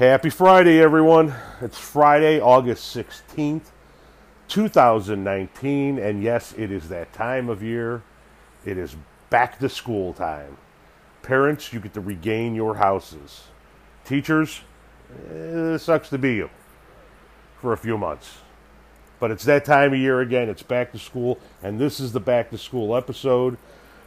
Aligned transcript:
Happy 0.00 0.30
Friday, 0.30 0.80
everyone. 0.80 1.34
It's 1.60 1.76
Friday, 1.76 2.40
August 2.40 2.96
16th, 2.96 3.64
2019, 4.48 5.98
and 5.98 6.22
yes, 6.22 6.54
it 6.56 6.72
is 6.72 6.88
that 6.88 7.12
time 7.12 7.50
of 7.50 7.62
year. 7.62 8.02
It 8.64 8.78
is 8.78 8.96
back 9.28 9.58
to 9.58 9.68
school 9.68 10.14
time. 10.14 10.56
Parents, 11.20 11.70
you 11.74 11.80
get 11.80 11.92
to 11.92 12.00
regain 12.00 12.54
your 12.54 12.76
houses. 12.76 13.48
Teachers, 14.06 14.62
eh, 15.30 15.74
it 15.74 15.80
sucks 15.80 16.08
to 16.08 16.16
be 16.16 16.32
you 16.32 16.48
for 17.60 17.74
a 17.74 17.76
few 17.76 17.98
months. 17.98 18.38
But 19.18 19.30
it's 19.30 19.44
that 19.44 19.66
time 19.66 19.92
of 19.92 19.98
year 19.98 20.22
again. 20.22 20.48
It's 20.48 20.62
back 20.62 20.92
to 20.92 20.98
school, 20.98 21.38
and 21.62 21.78
this 21.78 22.00
is 22.00 22.12
the 22.12 22.20
back 22.20 22.48
to 22.52 22.56
school 22.56 22.96
episode. 22.96 23.58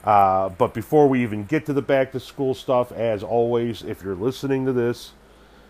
Uh, 0.04 0.50
but 0.50 0.73
before 0.73 1.07
we 1.07 1.21
even 1.21 1.44
get 1.44 1.68
to 1.68 1.73
the 1.73 1.84
back 1.84 2.14
to 2.14 2.20
school 2.20 2.55
stuff, 2.55 2.91
as 2.91 3.21
always, 3.21 3.84
if 3.84 4.02
you're 4.02 4.16
listening 4.16 4.66
to 4.66 4.73
this, 4.73 5.12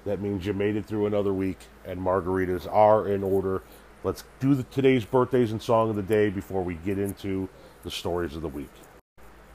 that 0.06 0.22
means 0.22 0.46
you 0.46 0.54
made 0.54 0.76
it 0.76 0.86
through 0.86 1.06
another 1.06 1.34
week, 1.34 1.60
and 1.86 2.00
margaritas 2.00 2.72
are 2.72 3.08
in 3.08 3.24
order. 3.24 3.62
Let's 4.04 4.24
do 4.40 4.54
the, 4.54 4.64
today's 4.64 5.06
birthdays 5.06 5.52
and 5.52 5.62
song 5.62 5.90
of 5.90 5.96
the 5.96 6.04
day 6.04 6.30
before 6.30 6.64
we 6.64 6.76
get 6.76 7.00
into 7.00 7.48
the 7.84 7.92
stories 7.92 8.36
of 8.36 8.42
the 8.42 8.50
week. 8.50 8.72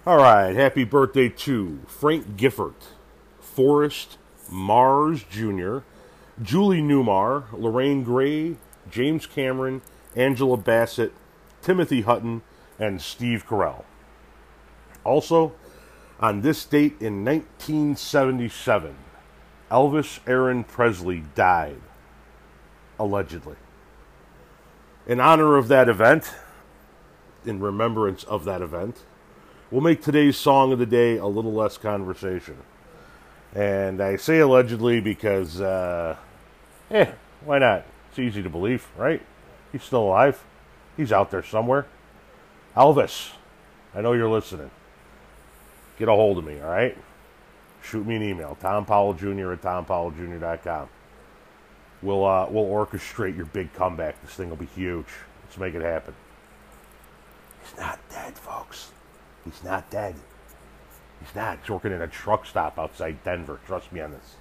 All 0.06 0.16
right, 0.16 0.54
happy 0.54 0.84
birthday 0.84 1.28
to 1.28 1.80
Frank 1.86 2.36
Gifford, 2.36 2.74
Forrest 3.40 4.16
Mars 4.50 5.22
Jr., 5.24 5.78
Julie 6.42 6.80
Newmar, 6.80 7.44
Lorraine 7.52 8.04
Gary, 8.04 8.56
James 8.90 9.26
Cameron, 9.26 9.82
Angela 10.16 10.56
Bassett, 10.56 11.12
Timothy 11.60 12.02
Hutton, 12.02 12.42
and 12.78 13.02
Steve 13.02 13.46
Carell. 13.46 13.84
Also, 15.04 15.52
on 16.20 16.40
this 16.40 16.64
date 16.64 16.96
in 17.00 17.24
1977, 17.24 18.94
Elvis 19.70 20.20
Aaron 20.26 20.64
Presley 20.64 21.24
died, 21.34 21.80
allegedly. 22.98 23.56
In 25.06 25.20
honor 25.20 25.56
of 25.56 25.68
that 25.68 25.88
event, 25.88 26.32
in 27.44 27.60
remembrance 27.60 28.24
of 28.24 28.44
that 28.44 28.62
event, 28.62 29.04
we'll 29.70 29.82
make 29.82 30.02
today's 30.02 30.36
song 30.36 30.72
of 30.72 30.78
the 30.78 30.86
day 30.86 31.16
a 31.18 31.26
little 31.26 31.52
less 31.52 31.76
conversation. 31.76 32.56
And 33.54 34.00
I 34.00 34.16
say 34.16 34.38
allegedly 34.38 35.00
because, 35.00 35.60
uh, 35.60 36.16
eh, 36.90 37.12
why 37.44 37.58
not? 37.58 37.84
It's 38.10 38.18
easy 38.18 38.42
to 38.42 38.50
believe, 38.50 38.86
right? 38.96 39.22
He's 39.72 39.82
still 39.82 40.04
alive. 40.04 40.42
He's 40.96 41.12
out 41.12 41.30
there 41.30 41.42
somewhere. 41.42 41.86
Elvis, 42.76 43.32
I 43.94 44.00
know 44.00 44.12
you're 44.12 44.30
listening. 44.30 44.70
Get 45.98 46.08
a 46.08 46.12
hold 46.12 46.38
of 46.38 46.44
me, 46.44 46.60
all 46.60 46.70
right? 46.70 46.96
Shoot 47.82 48.06
me 48.06 48.16
an 48.16 48.22
email, 48.22 48.56
Tom 48.60 48.84
Powell 48.84 49.14
Jr. 49.14 49.52
at 49.52 49.62
tompowelljr.com. 49.62 50.88
We'll, 52.02 52.24
uh, 52.24 52.46
we'll 52.48 52.66
orchestrate 52.66 53.36
your 53.36 53.46
big 53.46 53.72
comeback. 53.72 54.20
This 54.22 54.34
thing 54.34 54.50
will 54.50 54.56
be 54.56 54.66
huge. 54.66 55.06
Let's 55.44 55.58
make 55.58 55.74
it 55.74 55.82
happen. 55.82 56.14
He's 57.62 57.78
not 57.78 57.98
dead, 58.08 58.38
folks. 58.38 58.92
He's 59.44 59.64
not 59.64 59.90
dead. 59.90 60.14
He's 61.20 61.34
not. 61.34 61.58
He's 61.60 61.70
working 61.70 61.92
in 61.92 62.02
a 62.02 62.06
truck 62.06 62.46
stop 62.46 62.78
outside 62.78 63.22
Denver. 63.24 63.58
Trust 63.66 63.90
me 63.92 64.00
on 64.00 64.12
this. 64.12 64.36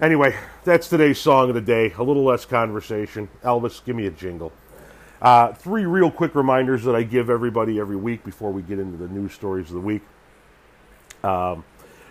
Anyway, 0.00 0.34
that's 0.64 0.88
today's 0.88 1.18
song 1.18 1.50
of 1.50 1.54
the 1.54 1.60
day. 1.60 1.92
A 1.98 2.02
little 2.02 2.24
less 2.24 2.46
conversation. 2.46 3.28
Elvis, 3.44 3.84
give 3.84 3.94
me 3.96 4.06
a 4.06 4.10
jingle. 4.10 4.52
Uh, 5.20 5.52
three 5.52 5.84
real 5.84 6.10
quick 6.10 6.34
reminders 6.34 6.84
that 6.84 6.96
I 6.96 7.02
give 7.02 7.28
everybody 7.28 7.78
every 7.78 7.96
week 7.96 8.24
before 8.24 8.50
we 8.50 8.62
get 8.62 8.78
into 8.78 8.96
the 8.96 9.08
news 9.08 9.34
stories 9.34 9.68
of 9.68 9.74
the 9.74 9.80
week. 9.80 10.02
Um, 11.22 11.64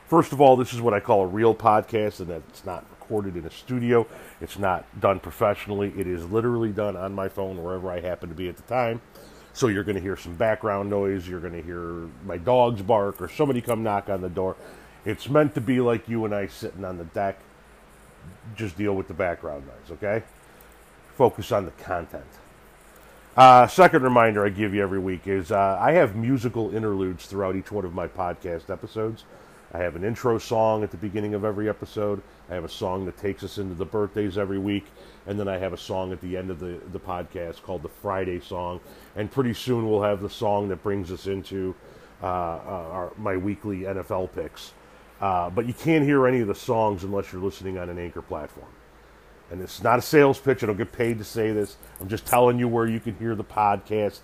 first 0.07 0.31
of 0.31 0.41
all, 0.41 0.55
this 0.55 0.73
is 0.73 0.81
what 0.81 0.93
I 0.93 0.99
call 0.99 1.23
a 1.23 1.27
real 1.27 1.55
podcast, 1.55 2.19
and 2.19 2.29
that 2.29 2.41
it's 2.49 2.65
not 2.65 2.85
recorded 2.91 3.35
in 3.35 3.45
a 3.45 3.51
studio. 3.51 4.05
It's 4.39 4.59
not 4.59 4.85
done 4.99 5.19
professionally. 5.19 5.93
It 5.97 6.07
is 6.07 6.25
literally 6.25 6.71
done 6.71 6.95
on 6.95 7.13
my 7.13 7.27
phone 7.27 7.63
wherever 7.63 7.91
I 7.91 7.99
happen 7.99 8.29
to 8.29 8.35
be 8.35 8.49
at 8.49 8.57
the 8.57 8.63
time. 8.63 9.01
So 9.53 9.67
you're 9.67 9.83
going 9.83 9.95
to 9.95 10.01
hear 10.01 10.15
some 10.15 10.35
background 10.35 10.89
noise. 10.89 11.27
You're 11.27 11.39
going 11.39 11.53
to 11.53 11.61
hear 11.61 12.07
my 12.25 12.37
dogs 12.37 12.81
bark 12.81 13.21
or 13.21 13.27
somebody 13.27 13.61
come 13.61 13.83
knock 13.83 14.09
on 14.09 14.21
the 14.21 14.29
door. 14.29 14.55
It's 15.05 15.27
meant 15.27 15.55
to 15.55 15.61
be 15.61 15.79
like 15.79 16.07
you 16.07 16.25
and 16.25 16.35
I 16.35 16.47
sitting 16.47 16.85
on 16.85 16.97
the 16.97 17.05
deck. 17.05 17.39
Just 18.55 18.77
deal 18.77 18.93
with 18.95 19.07
the 19.07 19.13
background 19.13 19.65
noise, 19.65 19.97
okay? 19.97 20.23
Focus 21.15 21.51
on 21.51 21.65
the 21.65 21.71
content. 21.71 22.23
Uh, 23.37 23.67
second 23.67 24.03
reminder 24.03 24.45
I 24.45 24.49
give 24.49 24.73
you 24.73 24.81
every 24.81 24.99
week 24.99 25.27
is 25.27 25.51
uh, 25.51 25.77
I 25.79 25.93
have 25.93 26.15
musical 26.15 26.75
interludes 26.75 27.25
throughout 27.25 27.55
each 27.55 27.71
one 27.71 27.85
of 27.85 27.93
my 27.93 28.07
podcast 28.07 28.69
episodes. 28.69 29.23
I 29.71 29.77
have 29.77 29.95
an 29.95 30.03
intro 30.03 30.39
song 30.39 30.83
at 30.83 30.89
the 30.89 30.97
beginning 30.97 31.35
of 31.35 31.45
every 31.45 31.69
episode. 31.69 32.23
I 32.49 32.55
have 32.55 32.63
a 32.63 32.69
song 32.69 33.05
that 33.05 33.17
takes 33.17 33.43
us 33.43 33.59
into 33.59 33.75
the 33.75 33.85
birthdays 33.85 34.37
every 34.37 34.57
week. 34.57 34.87
And 35.27 35.39
then 35.39 35.47
I 35.47 35.59
have 35.59 35.73
a 35.73 35.77
song 35.77 36.11
at 36.11 36.21
the 36.21 36.35
end 36.35 36.49
of 36.49 36.59
the, 36.59 36.79
the 36.91 36.99
podcast 36.99 37.61
called 37.61 37.83
the 37.83 37.89
Friday 37.89 38.39
Song. 38.39 38.79
And 39.15 39.31
pretty 39.31 39.53
soon 39.53 39.87
we'll 39.87 40.01
have 40.01 40.21
the 40.21 40.29
song 40.29 40.67
that 40.69 40.81
brings 40.81 41.11
us 41.11 41.27
into 41.27 41.75
uh, 42.23 42.25
uh 42.25 42.89
our, 42.91 43.13
my 43.17 43.37
weekly 43.37 43.81
NFL 43.81 44.33
picks. 44.33 44.73
Uh, 45.21 45.51
but 45.51 45.67
you 45.67 45.73
can't 45.73 46.03
hear 46.03 46.25
any 46.27 46.39
of 46.39 46.47
the 46.47 46.55
songs 46.55 47.03
unless 47.03 47.31
you're 47.31 47.41
listening 47.41 47.77
on 47.77 47.89
an 47.89 47.99
anchor 47.99 48.23
platform. 48.23 48.71
And 49.51 49.61
it's 49.61 49.81
not 49.81 49.99
a 49.99 50.01
sales 50.01 50.39
pitch. 50.39 50.63
I 50.63 50.67
don't 50.67 50.77
get 50.77 50.91
paid 50.91 51.17
to 51.17 51.23
say 51.23 51.51
this. 51.51 51.77
I'm 51.99 52.07
just 52.07 52.25
telling 52.25 52.59
you 52.59 52.67
where 52.67 52.85
you 52.85 52.99
can 52.99 53.15
hear 53.15 53.35
the 53.35 53.43
podcast 53.43 54.19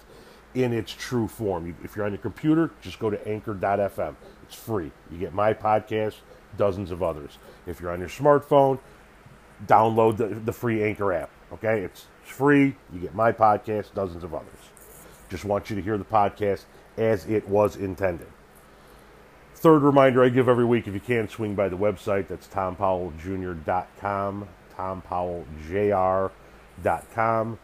in 0.54 0.72
its 0.72 0.94
true 0.94 1.28
form. 1.28 1.76
If 1.84 1.96
you're 1.96 2.06
on 2.06 2.12
your 2.12 2.22
computer, 2.22 2.72
just 2.82 3.00
go 3.00 3.10
to 3.10 3.28
anchor.fm. 3.28 4.16
It's 4.44 4.56
free. 4.56 4.92
You 5.12 5.18
get 5.18 5.34
my 5.34 5.54
podcast, 5.54 6.16
dozens 6.58 6.92
of 6.92 7.02
others. 7.02 7.38
If 7.66 7.82
you're 7.82 7.92
on 7.92 8.00
your 8.00 8.10
smartphone, 8.10 8.80
download 9.66 10.18
the, 10.18 10.28
the 10.28 10.54
free 10.54 10.84
Anchor 10.84 11.14
app. 11.14 11.30
Okay? 11.54 11.82
It's 11.82 12.06
free. 12.24 12.76
You 12.94 13.00
get 13.00 13.16
my 13.16 13.32
podcast, 13.32 13.94
dozens 13.94 14.24
of 14.24 14.34
others. 14.34 14.50
Just 15.30 15.46
want 15.46 15.70
you 15.70 15.76
to 15.76 15.82
hear 15.82 15.98
the 15.98 16.06
podcast 16.06 16.66
as 16.98 17.26
it 17.26 17.48
was 17.48 17.76
intended. 17.76 18.28
Third 19.56 19.82
reminder 19.82 20.24
I 20.24 20.30
give 20.30 20.48
every 20.48 20.66
week 20.66 20.88
if 20.88 20.94
you 20.94 21.00
can, 21.00 21.28
swing 21.28 21.56
by 21.56 21.70
the 21.70 21.78
website. 21.78 22.28
That's 22.28 22.48
tompowelljr.com, 22.48 24.48
tompowelljr.com, 24.78 27.60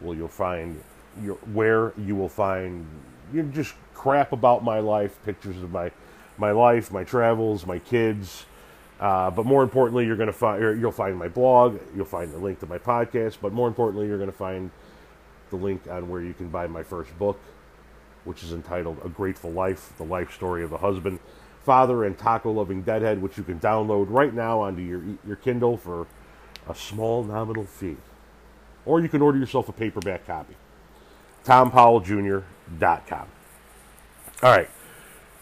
where 0.00 0.16
you'll 0.16 0.28
find 0.28 0.82
your, 1.22 1.36
where 1.52 1.92
you 1.98 2.16
will 2.16 2.28
find 2.28 2.86
you 3.32 3.44
just 3.44 3.74
crap 3.94 4.32
about 4.32 4.64
my 4.64 4.80
life, 4.80 5.18
pictures 5.24 5.62
of 5.62 5.70
my 5.70 5.92
my 6.38 6.50
life, 6.50 6.90
my 6.90 7.04
travels, 7.04 7.66
my 7.66 7.78
kids. 7.78 8.46
Uh, 9.00 9.30
but 9.30 9.44
more 9.44 9.62
importantly, 9.62 10.06
you're 10.06 10.16
to 10.16 10.32
find 10.32 10.80
you'll 10.80 10.92
find 10.92 11.16
my 11.16 11.28
blog, 11.28 11.80
you'll 11.94 12.04
find 12.04 12.32
the 12.32 12.38
link 12.38 12.60
to 12.60 12.66
my 12.66 12.78
podcast. 12.78 13.38
But 13.40 13.52
more 13.52 13.68
importantly, 13.68 14.06
you're 14.06 14.18
going 14.18 14.30
to 14.30 14.36
find 14.36 14.70
the 15.50 15.56
link 15.56 15.82
on 15.90 16.08
where 16.08 16.22
you 16.22 16.34
can 16.34 16.48
buy 16.48 16.66
my 16.66 16.82
first 16.82 17.16
book, 17.18 17.38
which 18.24 18.42
is 18.42 18.52
entitled 18.52 18.98
"A 19.04 19.08
Grateful 19.08 19.50
Life: 19.50 19.92
The 19.98 20.04
Life 20.04 20.32
Story 20.32 20.62
of 20.62 20.72
a 20.72 20.78
Husband, 20.78 21.18
Father, 21.64 22.04
and 22.04 22.16
Taco 22.16 22.52
Loving 22.52 22.82
Deadhead," 22.82 23.20
which 23.20 23.36
you 23.36 23.42
can 23.42 23.58
download 23.58 24.06
right 24.08 24.32
now 24.32 24.60
onto 24.60 24.82
your 24.82 25.02
your 25.26 25.36
Kindle 25.36 25.76
for 25.76 26.06
a 26.68 26.74
small 26.74 27.24
nominal 27.24 27.64
fee, 27.64 27.96
or 28.84 29.00
you 29.00 29.08
can 29.08 29.22
order 29.22 29.38
yourself 29.38 29.68
a 29.68 29.72
paperback 29.72 30.26
copy. 30.26 30.54
TomPowellJr.com. 31.44 33.28
All 34.42 34.50
right 34.50 34.68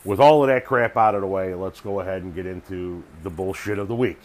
with 0.04 0.20
all 0.20 0.42
of 0.42 0.48
that 0.48 0.64
crap 0.64 0.96
out 0.96 1.14
of 1.14 1.20
the 1.20 1.26
way, 1.26 1.54
let's 1.54 1.80
go 1.80 2.00
ahead 2.00 2.22
and 2.22 2.34
get 2.34 2.46
into 2.46 3.02
the 3.22 3.30
bullshit 3.30 3.78
of 3.78 3.88
the 3.88 3.94
week. 3.94 4.20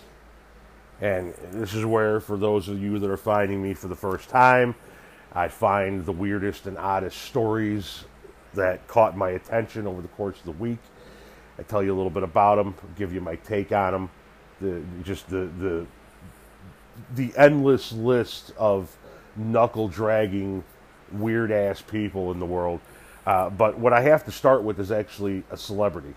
And 1.02 1.34
this 1.52 1.74
is 1.74 1.86
where, 1.86 2.20
for 2.22 2.38
those 2.38 2.70
of 2.70 2.82
you 2.82 3.00
that 3.00 3.10
are 3.10 3.18
finding 3.18 3.62
me 3.62 3.74
for 3.74 3.90
the 3.90 3.96
first 3.96 4.30
time, 4.30 4.76
I 5.34 5.50
find 5.50 6.06
the 6.06 6.14
weirdest 6.14 6.68
and 6.68 6.78
oddest 6.78 7.22
stories 7.24 8.06
that 8.54 8.88
caught 8.88 9.18
my 9.18 9.32
attention 9.32 9.86
over 9.86 10.02
the 10.02 10.08
course 10.10 10.40
of 10.40 10.46
the 10.46 10.52
week. 10.52 10.80
I 11.60 11.64
tell 11.64 11.84
you 11.84 11.94
a 11.94 11.98
little 11.98 12.10
bit 12.10 12.24
about 12.24 12.56
them, 12.56 12.76
give 12.96 13.14
you 13.14 13.20
my 13.20 13.36
take 13.36 13.74
on 13.74 13.92
them, 13.92 14.10
the 14.62 14.82
just 15.04 15.28
the 15.30 15.50
the 15.60 15.86
the 17.14 17.34
endless 17.36 17.92
list 17.92 18.54
of 18.58 18.96
knuckle 19.36 19.88
dragging 19.88 20.64
weird 21.12 21.52
ass 21.52 21.82
people 21.82 22.32
in 22.32 22.40
the 22.40 22.46
world 22.46 22.80
uh, 23.26 23.50
but 23.50 23.78
what 23.78 23.94
I 23.94 24.02
have 24.02 24.24
to 24.26 24.32
start 24.32 24.64
with 24.64 24.80
is 24.80 24.92
actually 24.92 25.44
a 25.50 25.58
celebrity. 25.58 26.14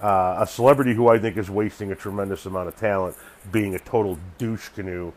Uh, 0.00 0.36
a 0.38 0.46
celebrity 0.46 0.94
who 0.94 1.08
I 1.08 1.18
think 1.18 1.36
is 1.36 1.50
wasting 1.50 1.90
a 1.90 1.96
tremendous 1.96 2.46
amount 2.46 2.68
of 2.68 2.76
talent, 2.76 3.16
being 3.50 3.74
a 3.74 3.80
total 3.80 4.18
douche 4.38 4.68
canoe, 4.68 5.12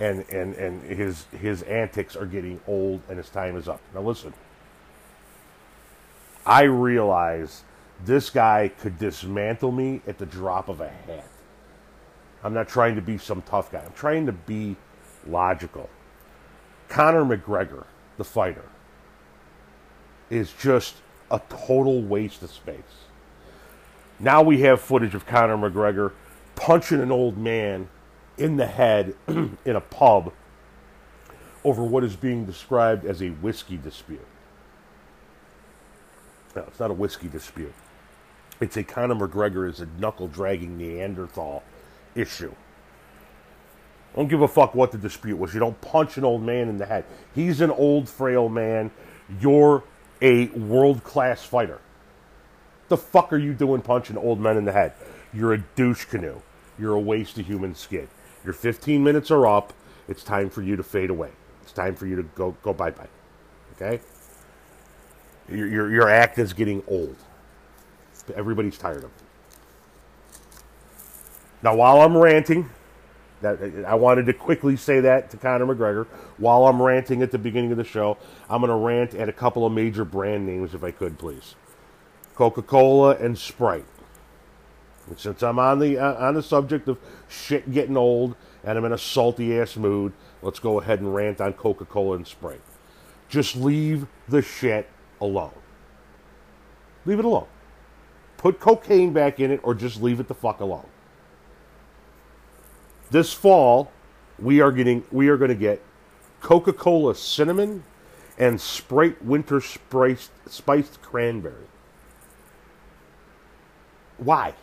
and, 0.00 0.28
and, 0.30 0.54
and 0.54 0.82
his, 0.82 1.26
his 1.26 1.62
antics 1.62 2.16
are 2.16 2.26
getting 2.26 2.60
old 2.66 3.00
and 3.08 3.16
his 3.16 3.28
time 3.28 3.56
is 3.56 3.68
up. 3.68 3.80
Now, 3.94 4.00
listen. 4.00 4.34
I 6.44 6.64
realize 6.64 7.62
this 8.04 8.28
guy 8.28 8.72
could 8.80 8.98
dismantle 8.98 9.70
me 9.70 10.02
at 10.06 10.18
the 10.18 10.26
drop 10.26 10.68
of 10.68 10.80
a 10.80 10.88
hat. 10.88 11.28
I'm 12.44 12.52
not 12.52 12.68
trying 12.68 12.94
to 12.96 13.02
be 13.02 13.16
some 13.16 13.40
tough 13.42 13.72
guy, 13.72 13.82
I'm 13.84 13.94
trying 13.94 14.26
to 14.26 14.32
be 14.32 14.76
logical. 15.26 15.88
Conor 16.88 17.24
McGregor, 17.24 17.86
the 18.18 18.24
fighter, 18.24 18.66
is 20.28 20.52
just 20.52 20.96
a 21.30 21.40
total 21.48 22.02
waste 22.02 22.42
of 22.42 22.50
space. 22.50 22.76
Now 24.20 24.42
we 24.42 24.60
have 24.60 24.80
footage 24.80 25.14
of 25.14 25.26
Conor 25.26 25.56
McGregor 25.56 26.12
punching 26.54 27.00
an 27.00 27.10
old 27.10 27.38
man 27.38 27.88
in 28.36 28.56
the 28.56 28.66
head 28.66 29.16
in 29.28 29.56
a 29.64 29.80
pub 29.80 30.32
over 31.64 31.82
what 31.82 32.04
is 32.04 32.14
being 32.14 32.44
described 32.44 33.06
as 33.06 33.22
a 33.22 33.30
whiskey 33.30 33.78
dispute. 33.78 34.26
No, 36.54 36.62
it's 36.68 36.78
not 36.78 36.90
a 36.90 36.94
whiskey 36.94 37.28
dispute. 37.28 37.72
It's 38.60 38.76
a 38.76 38.84
Conor 38.84 39.14
McGregor 39.14 39.68
is 39.68 39.80
a 39.80 39.86
knuckle 39.98 40.28
dragging 40.28 40.76
Neanderthal 40.76 41.62
issue. 42.14 42.54
I 44.12 44.16
don't 44.16 44.28
give 44.28 44.42
a 44.42 44.48
fuck 44.48 44.74
what 44.74 44.92
the 44.92 44.98
dispute 44.98 45.36
was. 45.36 45.54
You 45.54 45.60
don't 45.60 45.80
punch 45.80 46.16
an 46.16 46.24
old 46.24 46.42
man 46.42 46.68
in 46.68 46.78
the 46.78 46.86
head. 46.86 47.04
He's 47.34 47.60
an 47.60 47.70
old, 47.70 48.08
frail 48.08 48.48
man. 48.48 48.90
You're 49.40 49.82
a 50.22 50.46
world 50.48 51.02
class 51.02 51.44
fighter. 51.44 51.80
The 52.88 52.96
fuck 52.96 53.32
are 53.32 53.38
you 53.38 53.54
doing 53.54 53.82
punching 53.82 54.16
old 54.16 54.40
men 54.40 54.56
in 54.56 54.64
the 54.64 54.72
head? 54.72 54.92
You're 55.32 55.54
a 55.54 55.58
douche 55.58 56.04
canoe. 56.04 56.40
You're 56.78 56.94
a 56.94 57.00
waste 57.00 57.38
of 57.38 57.46
human 57.46 57.74
skin. 57.74 58.08
Your 58.44 58.52
15 58.52 59.02
minutes 59.02 59.30
are 59.30 59.46
up. 59.46 59.72
It's 60.06 60.22
time 60.22 60.50
for 60.50 60.62
you 60.62 60.76
to 60.76 60.82
fade 60.82 61.10
away. 61.10 61.30
It's 61.62 61.72
time 61.72 61.96
for 61.96 62.06
you 62.06 62.14
to 62.16 62.22
go 62.22 62.56
go 62.62 62.72
bye 62.72 62.90
bye. 62.90 63.08
Okay? 63.74 64.00
Your, 65.48 65.66
your, 65.66 65.90
your 65.90 66.08
act 66.08 66.38
is 66.38 66.52
getting 66.52 66.82
old. 66.86 67.16
Everybody's 68.34 68.78
tired 68.78 68.98
of 68.98 69.04
it. 69.04 69.23
Now, 71.64 71.74
while 71.74 72.02
I'm 72.02 72.14
ranting, 72.14 72.68
that 73.40 73.58
I 73.86 73.94
wanted 73.94 74.26
to 74.26 74.34
quickly 74.34 74.76
say 74.76 75.00
that 75.00 75.30
to 75.30 75.38
Conor 75.38 75.66
McGregor. 75.66 76.06
While 76.36 76.66
I'm 76.66 76.80
ranting 76.80 77.22
at 77.22 77.30
the 77.30 77.38
beginning 77.38 77.72
of 77.72 77.78
the 77.78 77.84
show, 77.84 78.18
I'm 78.50 78.60
going 78.60 78.68
to 78.68 78.76
rant 78.76 79.14
at 79.14 79.30
a 79.30 79.32
couple 79.32 79.64
of 79.64 79.72
major 79.72 80.04
brand 80.04 80.46
names, 80.46 80.74
if 80.74 80.84
I 80.84 80.90
could, 80.90 81.18
please. 81.18 81.54
Coca-Cola 82.34 83.16
and 83.16 83.36
Sprite. 83.38 83.86
And 85.06 85.18
since 85.18 85.42
I'm 85.42 85.58
on 85.58 85.78
the 85.78 85.98
uh, 85.98 86.14
on 86.14 86.34
the 86.34 86.42
subject 86.42 86.88
of 86.88 86.98
shit 87.28 87.70
getting 87.70 87.96
old 87.96 88.36
and 88.62 88.78
I'm 88.78 88.84
in 88.86 88.92
a 88.92 88.98
salty 88.98 89.58
ass 89.58 89.76
mood, 89.76 90.14
let's 90.40 90.58
go 90.58 90.80
ahead 90.80 91.00
and 91.00 91.14
rant 91.14 91.40
on 91.40 91.52
Coca-Cola 91.52 92.16
and 92.16 92.26
Sprite. 92.26 92.62
Just 93.28 93.56
leave 93.56 94.06
the 94.28 94.40
shit 94.40 94.88
alone. 95.20 95.52
Leave 97.04 97.18
it 97.18 97.24
alone. 97.26 97.48
Put 98.38 98.60
cocaine 98.60 99.12
back 99.12 99.40
in 99.40 99.50
it 99.50 99.60
or 99.62 99.74
just 99.74 100.02
leave 100.02 100.20
it 100.20 100.28
the 100.28 100.34
fuck 100.34 100.60
alone. 100.60 100.86
This 103.10 103.32
fall, 103.32 103.90
we 104.38 104.60
are 104.60 104.72
getting 104.72 105.04
we 105.10 105.28
are 105.28 105.36
going 105.36 105.50
to 105.50 105.54
get 105.54 105.82
Coca-Cola 106.40 107.14
cinnamon 107.14 107.84
and 108.38 108.60
Sprite 108.60 109.22
winter 109.24 109.60
spiced, 109.60 110.30
spiced 110.48 111.00
cranberry. 111.00 111.66
Why? 114.18 114.54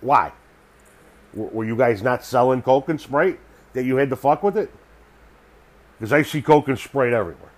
Why? 0.00 0.32
Were 1.34 1.64
you 1.64 1.76
guys 1.76 2.02
not 2.02 2.24
selling 2.24 2.62
Coke 2.62 2.88
and 2.88 3.00
Sprite 3.00 3.38
that 3.72 3.84
you 3.84 3.96
had 3.96 4.10
to 4.10 4.16
fuck 4.16 4.42
with 4.42 4.56
it? 4.56 4.70
Because 5.98 6.12
I 6.12 6.22
see 6.22 6.42
Coke 6.42 6.68
and 6.68 6.78
Sprite 6.78 7.12
everywhere. 7.12 7.52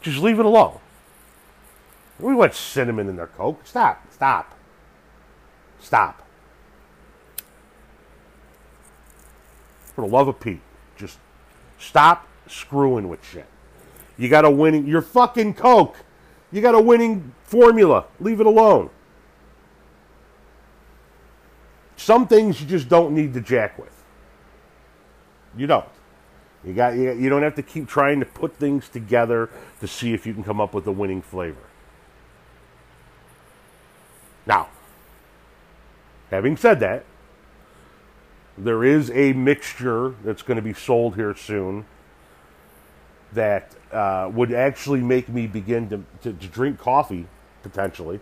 Just 0.00 0.18
leave 0.18 0.38
it 0.38 0.46
alone. 0.46 0.78
We 2.20 2.34
want 2.34 2.54
cinnamon 2.54 3.08
in 3.08 3.16
their 3.16 3.26
Coke. 3.26 3.66
Stop. 3.66 4.12
Stop. 4.12 4.56
Stop. 5.80 6.27
For 9.98 10.02
the 10.02 10.14
love 10.14 10.28
of 10.28 10.38
Pete, 10.38 10.60
just 10.96 11.18
stop 11.76 12.28
screwing 12.46 13.08
with 13.08 13.24
shit. 13.24 13.48
You 14.16 14.28
got 14.28 14.44
a 14.44 14.50
winning. 14.50 14.86
You're 14.86 15.02
fucking 15.02 15.54
Coke. 15.54 15.96
You 16.52 16.60
got 16.60 16.76
a 16.76 16.80
winning 16.80 17.34
formula. 17.42 18.04
Leave 18.20 18.38
it 18.38 18.46
alone. 18.46 18.90
Some 21.96 22.28
things 22.28 22.60
you 22.60 22.68
just 22.68 22.88
don't 22.88 23.12
need 23.12 23.34
to 23.34 23.40
jack 23.40 23.76
with. 23.76 24.04
You 25.56 25.66
don't. 25.66 25.84
You 26.64 26.74
got 26.74 26.94
you, 26.94 27.12
you 27.14 27.28
don't 27.28 27.42
have 27.42 27.56
to 27.56 27.62
keep 27.64 27.88
trying 27.88 28.20
to 28.20 28.26
put 28.26 28.54
things 28.54 28.88
together 28.88 29.50
to 29.80 29.88
see 29.88 30.14
if 30.14 30.28
you 30.28 30.32
can 30.32 30.44
come 30.44 30.60
up 30.60 30.74
with 30.74 30.86
a 30.86 30.92
winning 30.92 31.22
flavor. 31.22 31.66
Now, 34.46 34.68
having 36.30 36.56
said 36.56 36.78
that, 36.78 37.04
there 38.58 38.82
is 38.82 39.10
a 39.12 39.32
mixture 39.32 40.14
that's 40.24 40.42
going 40.42 40.56
to 40.56 40.62
be 40.62 40.74
sold 40.74 41.14
here 41.14 41.34
soon 41.34 41.86
that 43.32 43.74
uh, 43.92 44.28
would 44.32 44.52
actually 44.52 45.00
make 45.00 45.28
me 45.28 45.46
begin 45.46 45.88
to, 45.88 46.04
to, 46.22 46.32
to, 46.32 46.46
drink 46.48 46.78
coffee 46.78 47.26
potentially, 47.62 48.20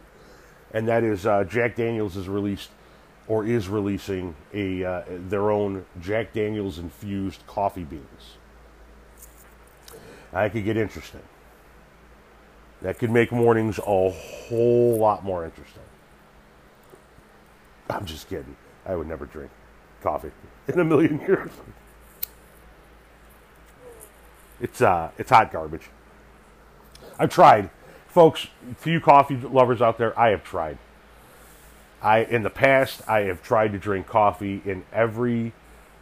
and 0.72 0.86
that 0.88 1.02
is 1.02 1.26
uh, 1.26 1.44
Jack 1.44 1.76
Daniels 1.76 2.14
has 2.14 2.28
released 2.28 2.70
or 3.28 3.44
is 3.44 3.68
releasing 3.68 4.34
a 4.52 4.84
uh, 4.84 5.02
their 5.08 5.50
own 5.50 5.84
Jack 6.00 6.32
Daniels 6.32 6.78
infused 6.78 7.46
coffee 7.46 7.84
beans. 7.84 8.36
That 10.32 10.52
could 10.52 10.64
get 10.64 10.76
interesting. 10.76 11.22
That 12.82 12.98
could 12.98 13.10
make 13.10 13.32
mornings 13.32 13.78
a 13.78 14.10
whole 14.10 14.98
lot 14.98 15.24
more 15.24 15.44
interesting. 15.44 15.82
I'm 17.88 18.04
just 18.04 18.28
kidding. 18.28 18.56
I 18.84 18.96
would 18.96 19.06
never 19.06 19.24
drink 19.24 19.50
coffee 20.06 20.30
in 20.68 20.78
a 20.78 20.84
million 20.84 21.18
years. 21.20 21.50
It's 24.60 24.80
uh, 24.80 25.10
it's 25.18 25.30
hot 25.30 25.50
garbage. 25.52 25.88
I've 27.18 27.30
tried, 27.30 27.70
folks. 28.06 28.46
To 28.82 28.90
you 28.90 29.00
coffee 29.00 29.36
lovers 29.36 29.82
out 29.82 29.98
there, 29.98 30.18
I 30.18 30.30
have 30.30 30.44
tried. 30.44 30.78
I 32.00 32.20
in 32.20 32.42
the 32.44 32.50
past 32.50 33.02
I 33.08 33.22
have 33.22 33.42
tried 33.42 33.72
to 33.72 33.78
drink 33.78 34.06
coffee 34.06 34.62
in 34.64 34.84
every 34.92 35.52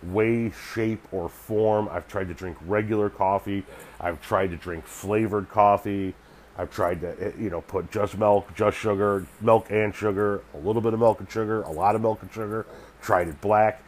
way, 0.02 0.52
shape, 0.74 1.00
or 1.10 1.30
form. 1.30 1.88
I've 1.90 2.06
tried 2.06 2.28
to 2.28 2.34
drink 2.34 2.58
regular 2.66 3.08
coffee. 3.08 3.64
I've 3.98 4.20
tried 4.20 4.50
to 4.50 4.56
drink 4.56 4.86
flavored 4.86 5.48
coffee. 5.48 6.14
I've 6.56 6.70
tried 6.70 7.00
to, 7.00 7.16
eh, 7.20 7.32
you 7.38 7.50
know, 7.50 7.62
put 7.62 7.90
just 7.90 8.16
milk, 8.18 8.54
just 8.54 8.76
sugar, 8.76 9.26
milk 9.40 9.70
and 9.70 9.94
sugar, 9.94 10.42
a 10.52 10.58
little 10.58 10.82
bit 10.82 10.92
of 10.92 11.00
milk 11.00 11.18
and 11.20 11.30
sugar, 11.30 11.62
a 11.62 11.72
lot 11.72 11.96
of 11.96 12.02
milk 12.02 12.22
and 12.22 12.32
sugar. 12.32 12.66
Tried 13.02 13.28
it 13.28 13.40
black. 13.40 13.82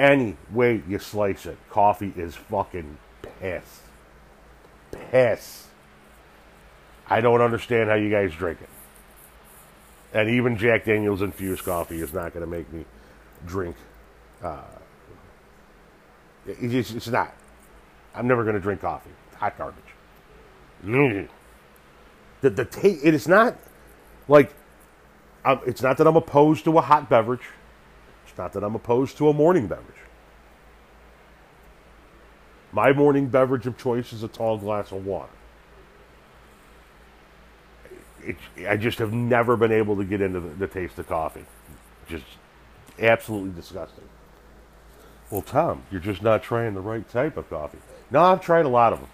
Any 0.00 0.38
way 0.50 0.82
you 0.88 0.98
slice 0.98 1.44
it, 1.44 1.58
coffee 1.68 2.14
is 2.16 2.34
fucking 2.34 2.96
piss. 3.20 3.82
Piss. 4.90 5.66
I 7.06 7.20
don't 7.20 7.42
understand 7.42 7.90
how 7.90 7.96
you 7.96 8.08
guys 8.08 8.32
drink 8.32 8.60
it. 8.62 8.68
And 10.14 10.30
even 10.30 10.56
Jack 10.56 10.86
Daniels 10.86 11.20
infused 11.20 11.64
coffee 11.64 12.00
is 12.00 12.14
not 12.14 12.32
going 12.32 12.44
to 12.44 12.50
make 12.50 12.72
me 12.72 12.86
drink. 13.44 13.76
Uh, 14.42 14.62
it's, 16.46 16.92
it's 16.92 17.08
not. 17.08 17.34
I'm 18.14 18.26
never 18.26 18.42
going 18.42 18.54
to 18.54 18.60
drink 18.60 18.80
coffee. 18.80 19.10
It's 19.28 19.36
hot 19.36 19.58
garbage. 19.58 19.84
Mm. 20.82 21.28
The 22.40 22.48
the 22.48 22.64
taste. 22.64 23.04
It 23.04 23.12
is 23.12 23.28
not 23.28 23.54
like. 24.28 24.54
It's 25.66 25.82
not 25.82 25.98
that 25.98 26.06
I'm 26.06 26.16
opposed 26.16 26.64
to 26.64 26.78
a 26.78 26.80
hot 26.80 27.10
beverage. 27.10 27.46
It's 28.30 28.38
not 28.38 28.52
that 28.54 28.64
I'm 28.64 28.74
opposed 28.74 29.18
to 29.18 29.28
a 29.28 29.32
morning 29.32 29.66
beverage. 29.66 29.96
My 32.72 32.92
morning 32.92 33.28
beverage 33.28 33.66
of 33.66 33.76
choice 33.76 34.12
is 34.12 34.22
a 34.22 34.28
tall 34.28 34.58
glass 34.58 34.92
of 34.92 35.04
water 35.04 35.30
it, 38.24 38.36
I 38.68 38.76
just 38.76 38.98
have 38.98 39.12
never 39.12 39.56
been 39.56 39.72
able 39.72 39.96
to 39.96 40.04
get 40.04 40.20
into 40.20 40.40
the, 40.40 40.48
the 40.50 40.66
taste 40.66 40.98
of 40.98 41.08
coffee. 41.08 41.44
Just 42.08 42.24
absolutely 42.98 43.50
disgusting. 43.50 44.04
Well, 45.30 45.42
Tom, 45.42 45.84
you're 45.90 46.00
just 46.00 46.22
not 46.22 46.42
trying 46.42 46.74
the 46.74 46.80
right 46.80 47.08
type 47.08 47.36
of 47.36 47.48
coffee. 47.48 47.78
No, 48.10 48.22
I've 48.22 48.40
tried 48.40 48.64
a 48.64 48.68
lot 48.68 48.92
of 48.92 49.00
them. 49.00 49.08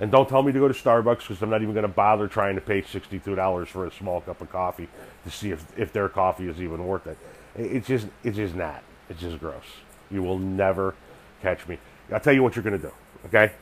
And 0.00 0.10
don't 0.10 0.28
tell 0.28 0.42
me 0.42 0.50
to 0.50 0.58
go 0.58 0.66
to 0.66 0.74
Starbucks 0.74 1.20
because 1.20 1.42
I'm 1.42 1.50
not 1.50 1.60
even 1.60 1.74
going 1.74 1.82
to 1.82 1.88
bother 1.88 2.26
trying 2.26 2.54
to 2.54 2.60
pay 2.62 2.80
$62 2.80 3.66
for 3.66 3.86
a 3.86 3.92
small 3.92 4.22
cup 4.22 4.40
of 4.40 4.50
coffee 4.50 4.88
to 5.24 5.30
see 5.30 5.50
if, 5.50 5.78
if 5.78 5.92
their 5.92 6.08
coffee 6.08 6.48
is 6.48 6.60
even 6.60 6.86
worth 6.86 7.06
it. 7.06 7.18
It's 7.54 7.86
just, 7.86 8.08
it's 8.24 8.36
just 8.36 8.54
not. 8.54 8.82
It's 9.10 9.20
just 9.20 9.38
gross. 9.38 9.64
You 10.10 10.22
will 10.22 10.38
never 10.38 10.94
catch 11.42 11.68
me. 11.68 11.78
I'll 12.10 12.20
tell 12.20 12.32
you 12.32 12.42
what 12.42 12.56
you're 12.56 12.62
going 12.62 12.80
to 12.80 12.88
do, 12.88 12.92
okay? 13.26 13.52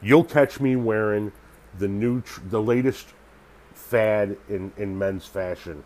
You'll 0.00 0.24
catch 0.24 0.60
me 0.60 0.76
wearing 0.76 1.32
the 1.78 1.88
new, 1.88 2.22
the 2.48 2.62
latest 2.62 3.08
fad 3.74 4.36
in, 4.48 4.72
in 4.76 4.96
men's 4.96 5.26
fashion 5.26 5.82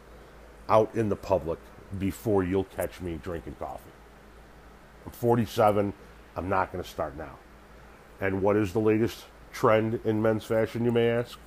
out 0.69 0.95
in 0.95 1.09
the 1.09 1.17
public 1.17 1.59
before 1.99 2.45
you'll 2.45 2.65
catch 2.65 3.01
me 3.01 3.19
drinking 3.23 3.57
coffee. 3.59 3.91
I'm 5.07 5.13
47. 5.13 5.93
I'm 6.37 6.49
not 6.49 6.73
going 6.73 6.83
to 6.83 6.91
start 6.91 7.17
now. 7.17 7.39
And 8.21 8.43
what 8.43 8.57
is 8.57 8.73
the 8.73 8.81
latest 8.81 9.25
trend 9.57 9.99
in 10.05 10.21
men's 10.21 10.45
fashion, 10.45 10.85
you 10.85 10.93
may 10.93 11.09
ask? 11.09 11.39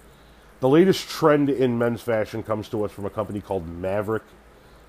The 0.62 0.68
latest 0.68 1.08
trend 1.08 1.50
in 1.50 1.78
men's 1.78 2.01
fashion 2.01 2.42
comes 2.42 2.68
to 2.70 2.84
us 2.84 2.92
from 2.92 3.06
a 3.06 3.10
company 3.10 3.39
called 3.39 3.68
Maverick 3.68 4.24